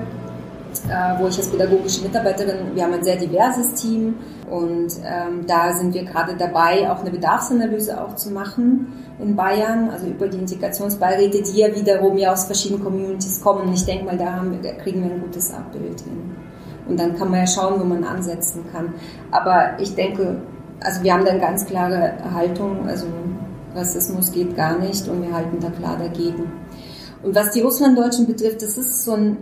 wo 1.20 1.28
ich 1.28 1.38
als 1.38 1.50
pädagogische 1.50 2.04
Mitarbeiterin, 2.04 2.76
wir 2.76 2.84
haben 2.84 2.94
ein 2.94 3.04
sehr 3.04 3.18
diverses 3.18 3.74
Team 3.76 4.16
und 4.50 4.94
ähm, 5.04 5.46
da 5.48 5.74
sind 5.74 5.94
wir 5.94 6.04
gerade 6.04 6.36
dabei, 6.38 6.90
auch 6.92 7.02
eine 7.02 7.12
Bedarfsanalyse 7.12 8.02
auch 8.02 8.16
zu 8.16 8.32
machen 8.32 8.94
in 9.20 9.36
Bayern, 9.36 9.90
also 9.90 10.08
über 10.08 10.28
die 10.28 10.38
Integrationsbeiräte, 10.38 11.42
die 11.42 11.60
ja 11.60 11.76
wiederum 11.76 12.18
ja 12.18 12.34
aus 12.34 12.46
verschiedenen 12.46 12.84
Communities 12.84 13.42
kommen. 13.42 13.68
Und 13.68 13.74
ich 13.74 13.86
denke 13.86 14.06
mal, 14.06 14.18
da, 14.18 14.44
wir, 14.44 14.60
da 14.62 14.78
kriegen 14.82 15.04
wir 15.04 15.12
ein 15.12 15.22
gutes 15.22 15.54
Abbild 15.54 16.02
hin. 16.02 16.36
Und 16.88 17.00
dann 17.00 17.18
kann 17.18 17.32
man 17.32 17.42
ja 17.42 17.48
schauen, 17.48 17.80
wo 17.80 17.86
man 17.86 18.04
ansetzen 18.04 18.66
kann. 18.72 18.94
Aber 19.32 19.80
ich 19.80 19.96
denke, 19.96 20.42
also 20.82 21.02
wir 21.04 21.14
haben 21.14 21.24
da 21.24 21.32
eine 21.32 21.40
ganz 21.40 21.66
klare 21.66 22.14
Haltung, 22.34 22.88
also 22.88 23.08
Rassismus 23.76 24.32
geht 24.32 24.56
gar 24.56 24.78
nicht 24.78 25.08
und 25.08 25.22
wir 25.22 25.34
halten 25.34 25.60
da 25.60 25.70
klar 25.70 25.98
dagegen. 25.98 26.52
Und 27.24 27.36
was 27.36 27.52
die 27.52 27.62
Russlanddeutschen 27.62 28.28
betrifft, 28.28 28.62
das 28.62 28.78
ist 28.78 29.06
so 29.06 29.14
ein 29.14 29.38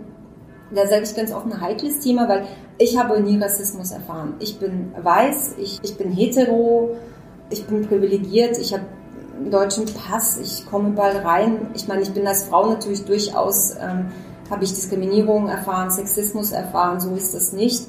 da 0.74 0.86
sage 0.86 1.02
ich 1.04 1.14
ganz 1.14 1.32
offen, 1.32 1.52
ein 1.52 1.60
heikles 1.60 2.00
Thema, 2.00 2.28
weil 2.28 2.46
ich 2.78 2.98
habe 2.98 3.20
nie 3.20 3.38
Rassismus 3.38 3.92
erfahren. 3.92 4.34
Ich 4.40 4.58
bin 4.58 4.92
weiß, 5.00 5.56
ich, 5.58 5.80
ich 5.82 5.96
bin 5.96 6.10
hetero, 6.10 6.96
ich 7.50 7.66
bin 7.66 7.86
privilegiert, 7.86 8.58
ich 8.58 8.72
habe 8.72 8.84
einen 9.38 9.50
deutschen 9.50 9.84
Pass, 9.86 10.38
ich 10.38 10.66
komme 10.66 10.90
bald 10.90 11.24
rein. 11.24 11.68
Ich 11.74 11.88
meine, 11.88 12.02
ich 12.02 12.12
bin 12.12 12.26
als 12.26 12.44
Frau 12.44 12.68
natürlich 12.68 13.04
durchaus, 13.04 13.72
ähm, 13.72 14.06
habe 14.50 14.64
ich 14.64 14.70
Diskriminierung 14.70 15.48
erfahren, 15.48 15.90
Sexismus 15.90 16.52
erfahren, 16.52 17.00
so 17.00 17.14
ist 17.14 17.34
das 17.34 17.52
nicht. 17.52 17.86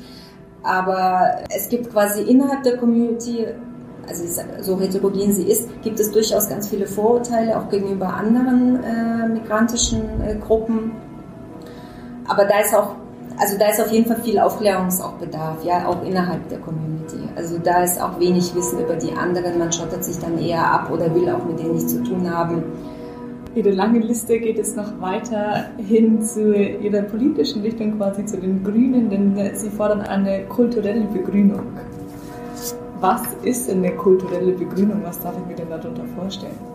Aber 0.61 1.43
es 1.55 1.67
gibt 1.69 1.91
quasi 1.91 2.21
innerhalb 2.21 2.63
der 2.63 2.77
Community 2.77 3.47
also 4.07 4.43
so 4.61 4.79
heterogen 4.79 5.31
sie 5.31 5.43
ist, 5.43 5.69
gibt 5.81 5.99
es 5.99 6.11
durchaus 6.11 6.49
ganz 6.49 6.67
viele 6.67 6.87
Vorurteile 6.87 7.57
auch 7.57 7.69
gegenüber 7.69 8.07
anderen 8.07 8.83
äh, 8.83 9.27
migrantischen 9.29 10.01
äh, 10.21 10.35
Gruppen. 10.35 10.91
Aber 12.27 12.45
da 12.45 12.59
ist 12.59 12.73
auch, 12.75 12.95
also 13.37 13.57
da 13.57 13.69
ist 13.69 13.81
auf 13.81 13.91
jeden 13.91 14.05
Fall 14.05 14.21
viel 14.21 14.39
Aufklärungsbedarf, 14.39 15.63
ja, 15.63 15.87
auch 15.87 16.03
innerhalb 16.03 16.47
der 16.49 16.59
Community. 16.59 17.17
Also 17.35 17.57
da 17.57 17.83
ist 17.83 18.01
auch 18.01 18.19
wenig 18.19 18.53
Wissen 18.55 18.79
über 18.79 18.95
die 18.95 19.11
anderen, 19.13 19.57
man 19.59 19.71
schottet 19.71 20.03
sich 20.03 20.19
dann 20.19 20.37
eher 20.37 20.65
ab 20.65 20.89
oder 20.91 21.13
will 21.13 21.29
auch 21.29 21.43
mit 21.45 21.59
denen 21.59 21.73
nichts 21.73 21.93
zu 21.93 22.03
tun 22.03 22.29
haben. 22.29 22.63
Ihre 23.55 23.69
lange 23.69 23.99
Liste 23.99 24.39
geht 24.39 24.57
es 24.57 24.75
noch 24.75 24.99
weiter 24.99 25.65
hin 25.77 26.23
zu 26.23 26.55
Ihrer 26.55 27.03
politischen 27.03 27.61
Richtung, 27.61 27.97
quasi 27.97 28.25
zu 28.25 28.37
den 28.37 28.63
Grünen, 28.63 29.11
denn 29.11 29.55
Sie 29.55 29.69
fordern 29.69 30.01
eine 30.01 30.45
kulturelle 30.45 31.05
Begrünung. 31.05 31.61
Was 32.99 33.21
ist 33.43 33.69
eine 33.69 33.91
kulturelle 33.91 34.53
Begrünung? 34.53 35.01
Was 35.03 35.19
darf 35.19 35.35
ich 35.37 35.45
mir 35.45 35.55
denn 35.55 35.69
darunter 35.69 36.03
vorstellen? 36.17 36.72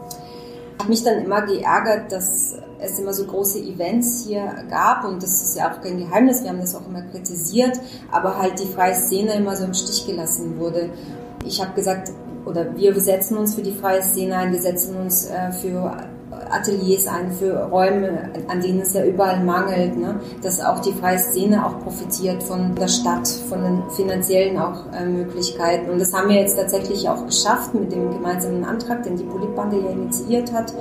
Mich 0.88 1.04
dann 1.04 1.22
immer 1.22 1.42
geärgert, 1.42 2.10
dass 2.10 2.56
es 2.80 2.98
immer 2.98 3.12
so 3.12 3.26
große 3.26 3.58
Events 3.58 4.24
hier 4.26 4.64
gab 4.70 5.04
und 5.04 5.22
das 5.22 5.42
ist 5.42 5.56
ja 5.56 5.70
auch 5.70 5.82
kein 5.82 5.98
Geheimnis, 5.98 6.42
wir 6.42 6.50
haben 6.50 6.60
das 6.60 6.74
auch 6.74 6.86
immer 6.88 7.02
kritisiert, 7.02 7.78
aber 8.10 8.38
halt 8.38 8.58
die 8.58 8.66
freie 8.66 8.94
Szene 8.94 9.34
immer 9.34 9.54
so 9.54 9.64
im 9.64 9.74
Stich 9.74 10.06
gelassen 10.06 10.58
wurde. 10.58 10.90
Ich 11.44 11.60
habe 11.60 11.74
gesagt, 11.74 12.10
oder 12.46 12.74
wir 12.76 12.98
setzen 13.00 13.36
uns 13.36 13.54
für 13.54 13.62
die 13.62 13.72
freie 13.72 14.02
Szene 14.02 14.36
ein, 14.36 14.52
wir 14.52 14.62
setzen 14.62 14.96
uns 14.96 15.26
äh, 15.26 15.52
für 15.52 16.08
Ateliers 16.50 17.06
ein, 17.06 17.32
für 17.32 17.64
Räume, 17.64 18.30
an 18.48 18.60
denen 18.60 18.80
es 18.80 18.94
ja 18.94 19.04
überall 19.04 19.42
mangelt, 19.44 19.96
ne? 19.96 20.20
dass 20.42 20.60
auch 20.60 20.80
die 20.80 20.92
freie 20.92 21.18
Szene 21.18 21.64
auch 21.64 21.78
profitiert 21.80 22.42
von 22.42 22.74
der 22.74 22.88
Stadt, 22.88 23.28
von 23.48 23.62
den 23.62 23.82
finanziellen 23.90 24.58
auch 24.58 24.92
äh, 24.92 25.04
Möglichkeiten. 25.04 25.90
Und 25.90 26.00
das 26.00 26.12
haben 26.12 26.28
wir 26.28 26.36
jetzt 26.36 26.56
tatsächlich 26.56 27.08
auch 27.08 27.26
geschafft 27.26 27.74
mit 27.74 27.92
dem 27.92 28.10
gemeinsamen 28.10 28.64
Antrag, 28.64 29.02
den 29.02 29.16
die 29.16 29.24
Politbande 29.24 29.80
ja 29.80 29.90
initiiert 29.90 30.52
hat 30.52 30.72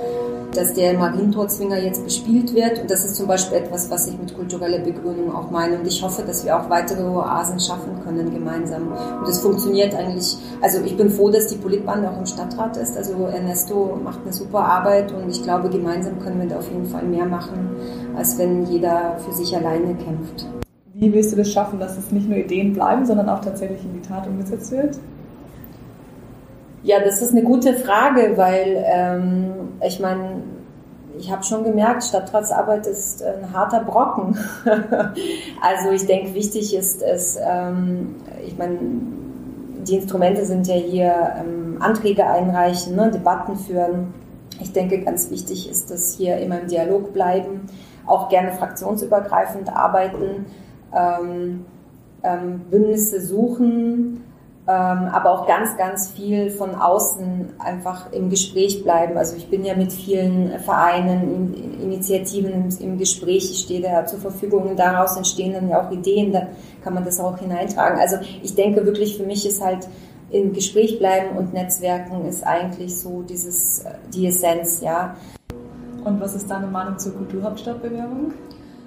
dass 0.54 0.74
der 0.74 0.94
Marientorzwinger 0.98 1.78
jetzt 1.78 2.04
bespielt 2.04 2.54
wird. 2.54 2.80
Und 2.80 2.90
das 2.90 3.04
ist 3.04 3.16
zum 3.16 3.26
Beispiel 3.26 3.58
etwas, 3.58 3.90
was 3.90 4.06
ich 4.06 4.18
mit 4.18 4.34
kultureller 4.34 4.78
Begrünung 4.78 5.34
auch 5.34 5.50
meine. 5.50 5.78
Und 5.78 5.86
ich 5.86 6.02
hoffe, 6.02 6.22
dass 6.22 6.44
wir 6.44 6.58
auch 6.58 6.70
weitere 6.70 7.02
Oasen 7.02 7.60
schaffen 7.60 8.02
können 8.04 8.32
gemeinsam. 8.32 8.88
Und 9.18 9.28
das 9.28 9.38
funktioniert 9.38 9.94
eigentlich. 9.94 10.36
Also 10.62 10.80
ich 10.84 10.96
bin 10.96 11.10
froh, 11.10 11.30
dass 11.30 11.48
die 11.48 11.56
Politbande 11.56 12.10
auch 12.10 12.18
im 12.18 12.26
Stadtrat 12.26 12.76
ist. 12.76 12.96
Also 12.96 13.12
Ernesto 13.26 13.98
macht 14.02 14.20
eine 14.22 14.32
super 14.32 14.60
Arbeit 14.60 15.12
und 15.12 15.28
ich 15.28 15.42
glaube, 15.42 15.57
gemeinsam 15.66 16.20
können 16.20 16.40
wir 16.40 16.48
da 16.48 16.58
auf 16.58 16.70
jeden 16.70 16.86
Fall 16.86 17.02
mehr 17.02 17.26
machen, 17.26 17.70
als 18.16 18.38
wenn 18.38 18.64
jeder 18.66 19.16
für 19.18 19.32
sich 19.32 19.56
alleine 19.56 19.94
kämpft. 19.94 20.46
Wie 20.94 21.12
willst 21.12 21.32
du 21.32 21.36
das 21.36 21.52
schaffen, 21.52 21.80
dass 21.80 21.98
es 21.98 22.12
nicht 22.12 22.28
nur 22.28 22.38
Ideen 22.38 22.72
bleiben, 22.72 23.04
sondern 23.06 23.28
auch 23.28 23.40
tatsächlich 23.40 23.84
in 23.84 23.94
die 23.94 24.08
Tat 24.08 24.26
umgesetzt 24.26 24.70
wird? 24.72 24.98
Ja, 26.82 27.00
das 27.00 27.20
ist 27.20 27.32
eine 27.32 27.42
gute 27.42 27.74
Frage, 27.74 28.32
weil 28.36 28.84
ähm, 28.86 29.50
ich 29.84 30.00
meine, 30.00 30.42
ich 31.18 31.30
habe 31.30 31.42
schon 31.42 31.64
gemerkt, 31.64 32.04
Stadtratsarbeit 32.04 32.86
ist 32.86 33.22
ein 33.22 33.52
harter 33.52 33.80
Brocken. 33.80 34.38
also 35.60 35.90
ich 35.92 36.06
denke, 36.06 36.34
wichtig 36.34 36.74
ist 36.74 37.02
es, 37.02 37.38
ähm, 37.40 38.16
ich 38.46 38.56
meine, 38.56 38.78
die 39.86 39.96
Instrumente 39.96 40.44
sind 40.44 40.66
ja 40.66 40.74
hier 40.74 41.32
ähm, 41.40 41.76
Anträge 41.80 42.26
einreichen, 42.26 42.96
ne, 42.96 43.10
Debatten 43.10 43.56
führen. 43.56 44.14
Ich 44.60 44.72
denke, 44.72 45.00
ganz 45.02 45.30
wichtig 45.30 45.70
ist, 45.70 45.90
dass 45.90 46.16
hier 46.16 46.38
immer 46.38 46.60
im 46.60 46.68
Dialog 46.68 47.12
bleiben, 47.12 47.66
auch 48.06 48.28
gerne 48.28 48.52
fraktionsübergreifend 48.52 49.74
arbeiten, 49.74 50.46
ähm, 50.94 51.64
ähm 52.22 52.60
Bündnisse 52.70 53.20
suchen, 53.20 54.24
ähm, 54.68 55.08
aber 55.12 55.30
auch 55.30 55.46
ganz, 55.46 55.78
ganz 55.78 56.10
viel 56.10 56.50
von 56.50 56.74
außen 56.74 57.54
einfach 57.58 58.12
im 58.12 58.28
Gespräch 58.28 58.82
bleiben. 58.82 59.16
Also 59.16 59.34
ich 59.34 59.48
bin 59.48 59.64
ja 59.64 59.74
mit 59.74 59.90
vielen 59.90 60.58
Vereinen, 60.60 61.54
Initiativen 61.80 62.68
im, 62.78 62.98
Gespräch, 62.98 63.50
ich 63.50 63.60
stehe 63.60 63.80
da 63.80 64.04
zur 64.04 64.18
Verfügung 64.18 64.64
und 64.64 64.78
daraus 64.78 65.16
entstehen 65.16 65.54
dann 65.54 65.70
ja 65.70 65.80
auch 65.80 65.90
Ideen, 65.90 66.32
da 66.32 66.48
kann 66.84 66.92
man 66.92 67.04
das 67.06 67.18
auch 67.18 67.38
hineintragen. 67.38 67.98
Also 67.98 68.16
ich 68.42 68.54
denke 68.54 68.84
wirklich, 68.84 69.16
für 69.16 69.22
mich 69.22 69.46
ist 69.46 69.64
halt 69.64 69.88
im 70.30 70.52
Gespräch 70.52 70.98
bleiben 70.98 71.36
und 71.36 71.52
Netzwerken 71.52 72.26
ist 72.26 72.42
eigentlich 72.44 72.98
so 72.98 73.22
dieses, 73.22 73.84
die 74.14 74.26
Essenz, 74.26 74.80
ja. 74.80 75.16
Und 76.04 76.20
was 76.20 76.34
ist 76.34 76.50
deine 76.50 76.66
Meinung 76.66 76.98
zur 76.98 77.14
Kulturhauptstadtbewerbung? 77.14 78.32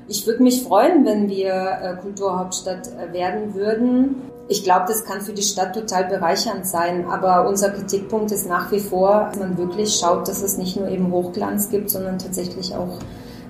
Ich 0.08 0.26
würde 0.28 0.44
mich 0.44 0.64
freuen, 0.64 1.06
wenn 1.06 1.30
wir 1.30 1.54
äh, 1.54 1.96
Kulturhauptstadt 2.02 2.88
äh, 2.88 3.14
werden 3.14 3.54
würden 3.54 4.16
ich 4.52 4.66
glaube, 4.66 4.84
das 4.88 5.06
kann 5.06 5.22
für 5.22 5.32
die 5.32 5.44
Stadt 5.44 5.74
total 5.74 6.04
bereichernd 6.04 6.68
sein. 6.68 7.06
Aber 7.10 7.48
unser 7.48 7.70
Kritikpunkt 7.70 8.34
ist 8.34 8.50
nach 8.50 8.70
wie 8.72 8.82
vor, 8.82 9.30
dass 9.30 9.40
man 9.40 9.58
wirklich 9.58 9.96
schaut, 9.96 10.28
dass 10.28 10.42
es 10.42 10.58
nicht 10.58 10.76
nur 10.76 10.90
eben 10.90 11.10
Hochglanz 11.10 11.70
gibt, 11.70 11.90
sondern 11.90 12.20
tatsächlich 12.20 12.76
auch 12.76 13.00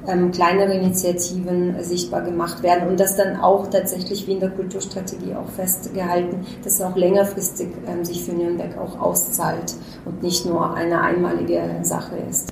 ähm, 0.07 0.31
kleinere 0.31 0.73
Initiativen 0.73 1.75
sichtbar 1.81 2.21
gemacht 2.21 2.63
werden 2.63 2.89
und 2.89 2.99
das 2.99 3.15
dann 3.15 3.37
auch 3.37 3.67
tatsächlich 3.67 4.27
wie 4.27 4.33
in 4.33 4.39
der 4.39 4.49
Kulturstrategie 4.49 5.35
auch 5.35 5.49
festgehalten, 5.49 6.45
dass 6.63 6.75
es 6.75 6.81
auch 6.81 6.95
längerfristig 6.95 7.69
ähm, 7.87 8.03
sich 8.03 8.23
für 8.23 8.33
Nürnberg 8.33 8.77
auch 8.77 8.99
auszahlt 8.99 9.73
und 10.05 10.23
nicht 10.23 10.45
nur 10.45 10.73
eine 10.73 11.01
einmalige 11.01 11.61
Sache 11.83 12.15
ist. 12.29 12.51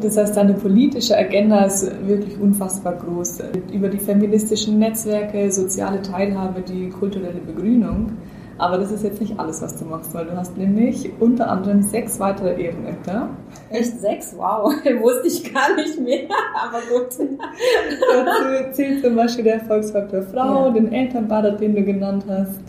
Das 0.00 0.16
heißt, 0.16 0.36
deine 0.36 0.54
politische 0.54 1.16
Agenda 1.16 1.64
ist 1.64 1.86
wirklich 2.06 2.38
unfassbar 2.40 2.94
groß. 2.96 3.38
Über 3.72 3.88
die 3.88 3.98
feministischen 3.98 4.78
Netzwerke, 4.78 5.52
soziale 5.52 6.02
Teilhabe, 6.02 6.62
die 6.62 6.90
kulturelle 6.90 7.40
Begrünung. 7.40 8.12
Aber 8.56 8.78
das 8.78 8.92
ist 8.92 9.02
jetzt 9.02 9.20
nicht 9.20 9.38
alles, 9.38 9.60
was 9.62 9.76
du 9.76 9.84
machst, 9.84 10.14
weil 10.14 10.26
du 10.26 10.36
hast 10.36 10.56
nämlich 10.56 11.10
unter 11.18 11.50
anderem 11.50 11.82
sechs 11.82 12.20
weitere 12.20 12.62
Ehrenämter. 12.62 13.28
Echt 13.70 14.00
sechs? 14.00 14.34
Wow, 14.36 14.72
wusste 15.02 15.26
ich 15.26 15.52
gar 15.52 15.74
nicht 15.74 16.00
mehr, 16.00 16.28
aber 16.62 16.78
gut. 16.78 17.08
Dazu 17.18 18.72
zählt 18.72 19.04
zum 19.04 19.16
Beispiel 19.16 19.44
der 19.44 19.54
Erfolgsfaktor 19.54 20.22
Frau, 20.22 20.66
ja. 20.66 20.70
den 20.70 20.92
Elternbad, 20.92 21.60
den 21.60 21.74
du 21.74 21.82
genannt 21.82 22.24
hast. 22.28 22.60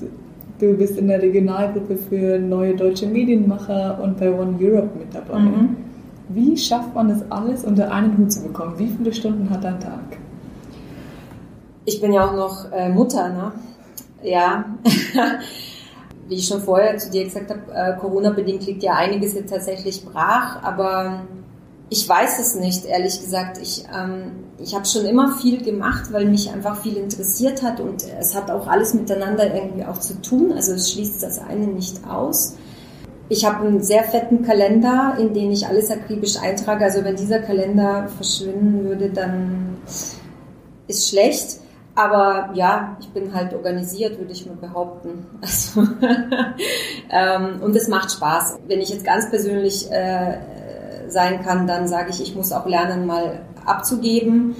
Du 0.59 0.73
bist 0.73 0.97
in 0.97 1.09
der 1.09 1.21
Regionalgruppe 1.21 1.97
für 1.97 2.39
neue 2.39 2.75
deutsche 2.75 3.05
Medienmacher 3.05 3.99
und 4.01 4.17
bei 4.17 4.31
One 4.31 4.55
Europe 4.59 4.97
mit 4.97 5.13
dabei. 5.13 5.39
Mhm. 5.39 5.75
Wie 6.29 6.57
schafft 6.57 6.95
man 6.95 7.09
das 7.09 7.29
alles 7.29 7.65
unter 7.65 7.91
einen 7.91 8.17
Hut 8.17 8.31
zu 8.31 8.41
bekommen? 8.41 8.73
Wie 8.77 8.87
viele 8.87 9.13
Stunden 9.13 9.49
hat 9.49 9.63
dein 9.63 9.79
Tag? 9.79 10.17
Ich 11.83 12.01
bin 12.01 12.13
ja 12.13 12.25
auch 12.25 12.35
noch 12.35 12.71
äh, 12.71 12.89
Mutter, 12.89 13.29
ne? 13.29 13.51
Ja. 14.23 14.65
Wie 16.27 16.35
ich 16.35 16.47
schon 16.47 16.61
vorher 16.61 16.97
zu 16.97 17.11
dir 17.11 17.23
gesagt 17.23 17.51
habe, 17.51 17.71
äh, 17.71 17.99
Corona-bedingt 17.99 18.65
liegt 18.65 18.83
ja 18.83 18.93
einiges 18.93 19.35
jetzt 19.35 19.51
tatsächlich 19.51 20.03
brach, 20.05 20.63
aber 20.63 21.21
ich 21.89 22.07
weiß 22.07 22.39
es 22.39 22.55
nicht, 22.55 22.85
ehrlich 22.85 23.19
gesagt. 23.19 23.59
Ich, 23.61 23.85
ähm, 23.95 24.43
ich 24.57 24.73
habe 24.73 24.85
schon 24.85 25.05
immer 25.05 25.37
viel 25.37 25.63
gemacht, 25.63 26.11
weil 26.11 26.25
mich 26.25 26.51
einfach 26.51 26.81
viel 26.81 26.97
interessiert 26.97 27.61
hat 27.61 27.79
und 27.79 28.03
es 28.19 28.33
hat 28.33 28.49
auch 28.49 28.67
alles 28.67 28.93
miteinander 28.93 29.53
irgendwie 29.53 29.85
auch 29.85 29.99
zu 29.99 30.19
tun. 30.21 30.51
Also 30.53 30.73
es 30.73 30.91
schließt 30.91 31.21
das 31.21 31.39
eine 31.39 31.67
nicht 31.67 32.07
aus. 32.07 32.55
Ich 33.27 33.43
habe 33.45 33.65
einen 33.65 33.83
sehr 33.83 34.03
fetten 34.03 34.43
Kalender, 34.43 35.17
in 35.19 35.33
den 35.33 35.51
ich 35.51 35.67
alles 35.67 35.89
akribisch 35.89 36.37
eintrage. 36.37 36.85
Also 36.85 37.03
wenn 37.03 37.15
dieser 37.15 37.39
Kalender 37.39 38.07
verschwinden 38.07 38.83
würde, 38.85 39.09
dann 39.09 39.77
ist 40.87 41.09
schlecht. 41.09 41.59
Aber 41.95 42.49
ja, 42.53 42.97
ich 42.99 43.09
bin 43.09 43.33
halt 43.33 43.53
organisiert, 43.53 44.19
würde 44.19 44.33
ich 44.33 44.45
mal 44.45 44.55
behaupten. 44.55 45.25
Also, 45.41 45.87
ähm, 47.09 47.61
und 47.61 47.75
es 47.75 47.87
macht 47.87 48.11
Spaß. 48.11 48.59
Wenn 48.67 48.81
ich 48.81 48.89
jetzt 48.89 49.05
ganz 49.05 49.29
persönlich 49.29 49.89
äh, 49.91 50.37
sein 51.07 51.43
kann, 51.43 51.67
dann 51.67 51.87
sage 51.87 52.09
ich, 52.09 52.21
ich 52.21 52.35
muss 52.35 52.51
auch 52.51 52.65
lernen, 52.65 53.05
mal 53.05 53.41
abzugeben 53.65 54.55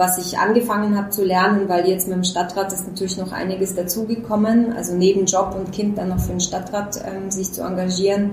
was 0.00 0.16
ich 0.16 0.38
angefangen 0.38 0.96
habe 0.96 1.10
zu 1.10 1.22
lernen, 1.22 1.68
weil 1.68 1.86
jetzt 1.86 2.08
mit 2.08 2.16
dem 2.16 2.24
Stadtrat 2.24 2.72
ist 2.72 2.86
natürlich 2.86 3.18
noch 3.18 3.32
einiges 3.32 3.74
dazugekommen, 3.74 4.72
also 4.72 4.94
neben 4.94 5.26
Job 5.26 5.54
und 5.54 5.72
Kind 5.72 5.98
dann 5.98 6.08
noch 6.08 6.20
für 6.20 6.30
den 6.30 6.40
Stadtrat 6.40 6.98
ähm, 7.04 7.30
sich 7.30 7.52
zu 7.52 7.62
engagieren. 7.62 8.30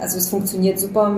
Also 0.00 0.18
es 0.18 0.28
funktioniert 0.28 0.80
super 0.80 1.16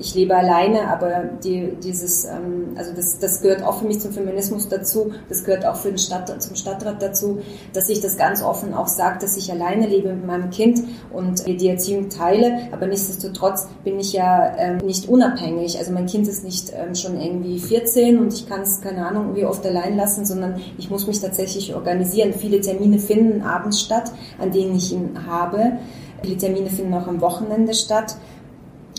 ich 0.00 0.14
lebe 0.14 0.34
alleine, 0.34 0.88
aber 0.88 1.24
die, 1.44 1.72
dieses, 1.82 2.24
ähm, 2.24 2.74
also 2.76 2.92
das, 2.94 3.18
das 3.18 3.42
gehört 3.42 3.62
auch 3.62 3.78
für 3.78 3.86
mich 3.86 4.00
zum 4.00 4.12
Feminismus 4.12 4.68
dazu, 4.68 5.12
das 5.28 5.44
gehört 5.44 5.66
auch 5.66 5.76
für 5.76 5.88
den 5.88 5.98
Stadt, 5.98 6.42
zum 6.42 6.56
Stadtrat 6.56 7.02
dazu, 7.02 7.40
dass 7.72 7.88
ich 7.88 8.00
das 8.00 8.16
ganz 8.16 8.42
offen 8.42 8.74
auch 8.74 8.88
sage, 8.88 9.18
dass 9.20 9.36
ich 9.36 9.52
alleine 9.52 9.86
lebe 9.86 10.12
mit 10.12 10.26
meinem 10.26 10.50
Kind 10.50 10.82
und 11.12 11.46
die 11.46 11.68
Erziehung 11.68 12.08
teile, 12.08 12.68
aber 12.72 12.86
nichtsdestotrotz 12.86 13.68
bin 13.84 14.00
ich 14.00 14.12
ja 14.12 14.56
ähm, 14.56 14.78
nicht 14.78 15.08
unabhängig. 15.08 15.78
Also 15.78 15.92
mein 15.92 16.06
Kind 16.06 16.26
ist 16.26 16.44
nicht 16.44 16.72
ähm, 16.74 16.94
schon 16.94 17.20
irgendwie 17.20 17.58
14 17.58 18.18
und 18.18 18.32
ich 18.32 18.48
kann 18.48 18.62
es, 18.62 18.80
keine 18.80 19.06
Ahnung, 19.06 19.34
wie 19.34 19.44
oft 19.44 19.64
allein 19.66 19.96
lassen, 19.96 20.24
sondern 20.24 20.60
ich 20.78 20.90
muss 20.90 21.06
mich 21.06 21.20
tatsächlich 21.20 21.74
organisieren. 21.74 22.32
Viele 22.32 22.60
Termine 22.60 22.98
finden 22.98 23.42
abends 23.42 23.80
statt, 23.80 24.12
an 24.38 24.50
denen 24.50 24.74
ich 24.76 24.92
ihn 24.92 25.26
habe. 25.26 25.78
Viele 26.22 26.36
Termine 26.36 26.70
finden 26.70 26.94
auch 26.94 27.06
am 27.06 27.20
Wochenende 27.20 27.74
statt. 27.74 28.16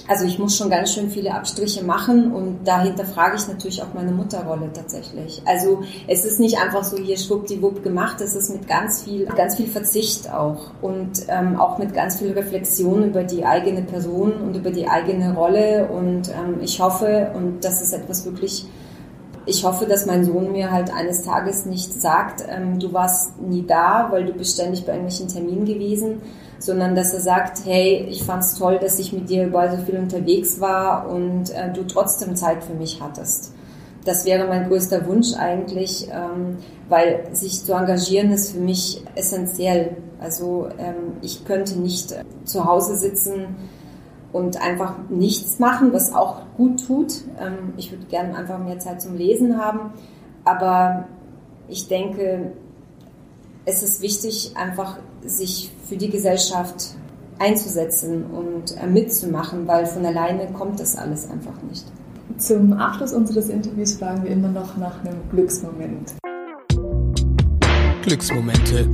Also 0.07 0.25
ich 0.25 0.39
muss 0.39 0.57
schon 0.57 0.69
ganz 0.69 0.93
schön 0.93 1.09
viele 1.09 1.33
Abstriche 1.33 1.83
machen 1.83 2.31
und 2.31 2.65
dahinter 2.65 3.05
frage 3.05 3.35
ich 3.37 3.47
natürlich 3.47 3.81
auch 3.81 3.93
meine 3.93 4.11
Mutterrolle 4.11 4.71
tatsächlich. 4.73 5.41
Also 5.45 5.83
es 6.07 6.25
ist 6.25 6.39
nicht 6.39 6.59
einfach 6.59 6.83
so 6.83 6.97
hier 6.97 7.17
schwuppdiwupp 7.17 7.83
gemacht, 7.83 8.19
es 8.21 8.35
ist 8.35 8.49
mit 8.49 8.67
ganz 8.67 9.03
viel, 9.03 9.25
ganz 9.25 9.55
viel 9.55 9.67
Verzicht 9.67 10.31
auch 10.31 10.71
und 10.81 11.11
ähm, 11.27 11.59
auch 11.59 11.77
mit 11.77 11.93
ganz 11.93 12.17
viel 12.17 12.31
Reflexion 12.31 13.03
über 13.03 13.23
die 13.23 13.45
eigene 13.45 13.83
Person 13.83 14.33
und 14.33 14.55
über 14.55 14.71
die 14.71 14.87
eigene 14.87 15.33
Rolle 15.33 15.87
und 15.87 16.29
ähm, 16.29 16.59
ich 16.61 16.79
hoffe 16.79 17.31
und 17.35 17.63
das 17.63 17.81
ist 17.81 17.93
etwas 17.93 18.25
wirklich 18.25 18.65
ich 19.45 19.63
hoffe, 19.63 19.85
dass 19.85 20.05
mein 20.05 20.23
Sohn 20.23 20.51
mir 20.51 20.71
halt 20.71 20.93
eines 20.93 21.23
Tages 21.23 21.65
nicht 21.65 21.99
sagt, 21.99 22.43
ähm, 22.47 22.79
du 22.79 22.93
warst 22.93 23.41
nie 23.41 23.65
da, 23.65 24.07
weil 24.11 24.25
du 24.25 24.33
bist 24.33 24.53
ständig 24.53 24.85
bei 24.85 24.93
irgendwelchen 24.93 25.27
Terminen 25.27 25.65
gewesen, 25.65 26.21
sondern 26.61 26.95
dass 26.95 27.13
er 27.13 27.21
sagt, 27.21 27.65
hey, 27.65 28.05
ich 28.09 28.23
fand's 28.23 28.57
toll, 28.57 28.77
dass 28.79 28.99
ich 28.99 29.13
mit 29.13 29.29
dir 29.29 29.47
überall 29.47 29.75
so 29.75 29.83
viel 29.83 29.97
unterwegs 29.97 30.59
war 30.59 31.09
und 31.09 31.49
äh, 31.49 31.73
du 31.73 31.83
trotzdem 31.83 32.35
Zeit 32.35 32.63
für 32.63 32.73
mich 32.73 33.01
hattest. 33.01 33.53
Das 34.05 34.25
wäre 34.25 34.47
mein 34.47 34.67
größter 34.67 35.05
Wunsch 35.07 35.33
eigentlich, 35.33 36.07
ähm, 36.11 36.57
weil 36.87 37.23
sich 37.33 37.63
zu 37.63 37.73
engagieren 37.73 38.31
ist 38.31 38.51
für 38.51 38.59
mich 38.59 39.03
essentiell. 39.15 39.97
Also 40.19 40.69
ähm, 40.77 41.17
ich 41.21 41.45
könnte 41.45 41.79
nicht 41.79 42.13
zu 42.45 42.65
Hause 42.65 42.97
sitzen 42.97 43.55
und 44.31 44.61
einfach 44.61 44.95
nichts 45.09 45.59
machen, 45.59 45.93
was 45.93 46.13
auch 46.13 46.41
gut 46.57 46.85
tut. 46.85 47.13
Ähm, 47.39 47.73
ich 47.77 47.91
würde 47.91 48.05
gerne 48.05 48.35
einfach 48.35 48.59
mehr 48.59 48.79
Zeit 48.79 49.01
zum 49.01 49.15
Lesen 49.15 49.57
haben, 49.57 49.93
aber 50.45 51.05
ich 51.67 51.87
denke, 51.87 52.51
es 53.65 53.83
ist 53.83 54.01
wichtig, 54.01 54.53
einfach 54.55 54.97
sich 55.23 55.71
für 55.87 55.95
die 55.95 56.09
Gesellschaft 56.09 56.95
einzusetzen 57.37 58.25
und 58.25 58.75
äh, 58.77 58.87
mitzumachen, 58.87 59.67
weil 59.67 59.85
von 59.85 60.05
alleine 60.05 60.47
kommt 60.51 60.79
das 60.79 60.95
alles 60.95 61.29
einfach 61.29 61.61
nicht. 61.69 61.85
Zum 62.37 62.73
Abschluss 62.73 63.13
unseres 63.13 63.49
Interviews 63.49 63.95
fragen 63.95 64.23
wir 64.23 64.31
immer 64.31 64.47
noch 64.47 64.77
nach 64.77 64.99
einem 65.01 65.17
Glücksmoment. 65.31 66.13
Glücksmomente. 68.03 68.89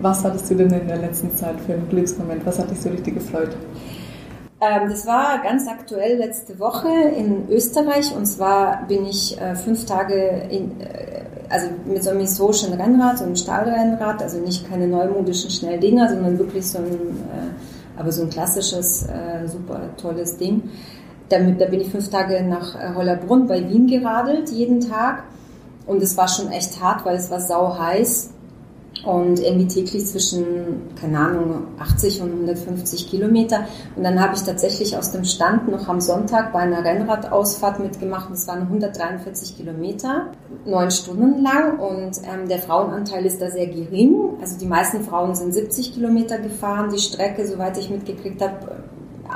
Was 0.00 0.24
hattest 0.24 0.50
du 0.50 0.56
denn 0.56 0.72
in 0.72 0.88
der 0.88 0.98
letzten 0.98 1.34
Zeit 1.36 1.60
für 1.60 1.74
einen 1.74 1.88
Glücksmoment? 1.88 2.44
Was 2.46 2.58
hat 2.58 2.70
dich 2.70 2.80
so 2.80 2.88
richtig 2.88 3.14
gefreut? 3.14 3.54
Ähm, 4.60 4.90
das 4.90 5.06
war 5.06 5.42
ganz 5.42 5.68
aktuell 5.68 6.18
letzte 6.18 6.58
Woche 6.58 6.88
in 6.88 7.48
Österreich 7.48 8.14
und 8.14 8.26
zwar 8.26 8.86
bin 8.86 9.06
ich 9.06 9.40
äh, 9.40 9.54
fünf 9.54 9.86
Tage 9.86 10.48
in, 10.50 10.80
äh, 10.80 11.22
also 11.50 11.66
mit 11.84 12.02
so 12.02 12.10
einem 12.10 12.20
historischen 12.20 12.72
Rennrad, 12.72 13.18
so 13.18 13.24
einem 13.24 13.36
Stahlrennrad, 13.36 14.22
also 14.22 14.38
nicht 14.38 14.68
keine 14.70 14.86
neumodischen 14.86 15.50
Schnelldinger, 15.50 16.08
sondern 16.08 16.38
wirklich 16.38 16.66
so 16.66 16.78
ein, 16.78 16.84
äh, 16.84 17.98
aber 18.00 18.12
so 18.12 18.22
ein 18.22 18.30
klassisches, 18.30 19.06
äh, 19.08 19.46
super 19.46 19.80
tolles 20.00 20.38
Ding. 20.38 20.70
Damit, 21.28 21.60
da 21.60 21.66
bin 21.66 21.80
ich 21.80 21.90
fünf 21.90 22.08
Tage 22.08 22.42
nach 22.42 22.74
äh, 22.76 22.94
Hollerbrunn 22.94 23.46
bei 23.46 23.68
Wien 23.68 23.86
geradelt, 23.86 24.50
jeden 24.50 24.80
Tag. 24.80 25.24
Und 25.86 26.02
es 26.02 26.16
war 26.16 26.28
schon 26.28 26.50
echt 26.52 26.80
hart, 26.80 27.04
weil 27.04 27.16
es 27.16 27.30
war 27.30 27.40
sau 27.40 27.76
heiß 27.76 28.30
und 29.04 29.40
irgendwie 29.40 29.66
täglich 29.66 30.06
zwischen, 30.06 30.94
keine 31.00 31.18
Ahnung, 31.18 31.68
80 31.78 32.22
und 32.22 32.32
150 32.32 33.08
Kilometer. 33.08 33.64
Und 33.96 34.04
dann 34.04 34.20
habe 34.20 34.34
ich 34.34 34.42
tatsächlich 34.42 34.96
aus 34.96 35.12
dem 35.12 35.24
Stand 35.24 35.68
noch 35.68 35.88
am 35.88 36.00
Sonntag 36.00 36.52
bei 36.52 36.60
einer 36.60 36.84
Rennradausfahrt 36.84 37.80
mitgemacht. 37.80 38.30
Das 38.30 38.46
waren 38.46 38.62
143 38.62 39.56
Kilometer, 39.56 40.26
neun 40.66 40.90
Stunden 40.90 41.42
lang. 41.42 41.78
Und 41.78 42.18
ähm, 42.24 42.48
der 42.48 42.58
Frauenanteil 42.58 43.24
ist 43.24 43.40
da 43.40 43.50
sehr 43.50 43.68
gering. 43.68 44.36
Also 44.40 44.58
die 44.58 44.66
meisten 44.66 45.02
Frauen 45.02 45.34
sind 45.34 45.54
70 45.54 45.94
Kilometer 45.94 46.38
gefahren. 46.38 46.90
Die 46.92 47.00
Strecke, 47.00 47.46
soweit 47.46 47.78
ich 47.78 47.90
mitgekriegt 47.90 48.42
habe, 48.42 48.82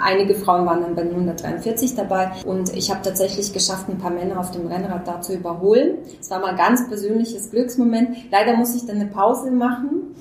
Einige 0.03 0.35
Frauen 0.35 0.67
waren 0.67 0.83
dann 0.83 0.95
bei 0.95 1.03
143 1.03 1.95
dabei 1.95 2.33
und 2.45 2.75
ich 2.75 2.91
habe 2.91 3.03
tatsächlich 3.03 3.53
geschafft, 3.53 3.89
ein 3.89 3.99
paar 3.99 4.11
Männer 4.11 4.39
auf 4.39 4.51
dem 4.51 4.67
Rennrad 4.67 5.07
da 5.07 5.21
zu 5.21 5.35
überholen. 5.35 5.99
Es 6.21 6.31
war 6.31 6.41
mal 6.41 6.51
ein 6.51 6.57
ganz 6.57 6.89
persönliches 6.89 7.51
Glücksmoment. 7.51 8.31
Leider 8.31 8.57
muss 8.57 8.75
ich 8.75 8.87
dann 8.87 8.97
eine 8.97 9.07
Pause 9.07 9.51
machen. 9.51 10.15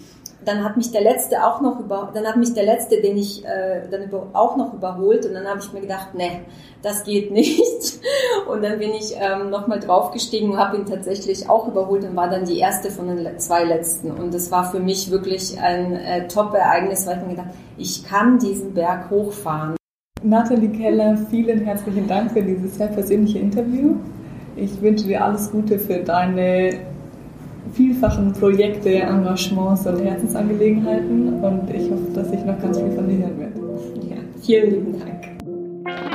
Dann 0.46 0.64
hat 0.64 0.78
mich 0.78 0.92
der 0.92 1.02
letzte 1.02 1.46
auch 1.46 1.62
noch 1.62 1.80
über, 1.80 2.12
dann 2.14 2.26
hat 2.26 2.38
mich 2.38 2.54
der 2.54 2.64
letzte, 2.64 3.02
den 3.02 3.18
ich 3.18 3.46
äh, 3.46 3.88
dann 3.90 4.04
über, 4.04 4.28
auch 4.34 4.58
noch 4.58 4.74
überholt 4.74 5.26
und 5.26 5.34
dann 5.34 5.48
habe 5.48 5.60
ich 5.60 5.72
mir 5.74 5.82
gedacht, 5.82 6.14
ne, 6.14 6.42
das 6.82 7.04
geht 7.04 7.32
nicht. 7.32 7.62
Und 8.48 8.62
dann 8.62 8.78
bin 8.78 8.92
ich 8.92 9.16
ähm, 9.18 9.50
nochmal 9.50 9.80
draufgestiegen 9.80 10.52
und 10.52 10.58
habe 10.58 10.76
ihn 10.76 10.86
tatsächlich 10.86 11.50
auch 11.50 11.68
überholt 11.68 12.04
und 12.04 12.16
war 12.16 12.30
dann 12.30 12.46
die 12.46 12.60
erste 12.60 12.92
von 12.92 13.08
den 13.08 13.40
zwei 13.40 13.64
letzten. 13.64 14.12
Und 14.12 14.34
das 14.34 14.52
war 14.52 14.70
für 14.70 14.80
mich 14.80 15.10
wirklich 15.12 15.60
ein 15.60 15.96
äh, 15.96 16.28
Top-Ereignis, 16.28 17.08
weil 17.08 17.18
ich 17.18 17.24
mir 17.24 17.30
gedacht, 17.30 17.56
ich 17.78 18.04
kann 18.04 18.40
diesen 18.40 18.74
Berg 18.74 19.10
hochfahren. 19.10 19.76
Nathalie 20.22 20.70
Keller, 20.70 21.18
vielen 21.30 21.60
herzlichen 21.60 22.08
Dank 22.08 22.32
für 22.32 22.42
dieses 22.42 22.76
sehr 22.78 22.88
persönliche 22.88 23.40
Interview. 23.40 23.96
Ich 24.56 24.82
wünsche 24.82 25.06
dir 25.06 25.24
alles 25.24 25.52
Gute 25.52 25.80
für 25.80 26.00
deine 26.00 26.93
vielfachen 27.72 28.34
Projekte, 28.34 28.90
Engagements 28.90 29.86
und 29.88 30.00
Herzensangelegenheiten 30.00 31.42
und 31.42 31.70
ich 31.74 31.90
hoffe, 31.90 32.12
dass 32.14 32.32
ich 32.32 32.44
noch 32.44 32.60
ganz 32.62 32.78
viel 32.80 32.92
von 32.92 33.08
dir 33.08 33.18
hören 33.20 33.40
werde. 33.40 33.60
Ja, 34.10 34.18
vielen 34.42 34.72
lieben 34.72 35.00
Dank. 35.00 36.13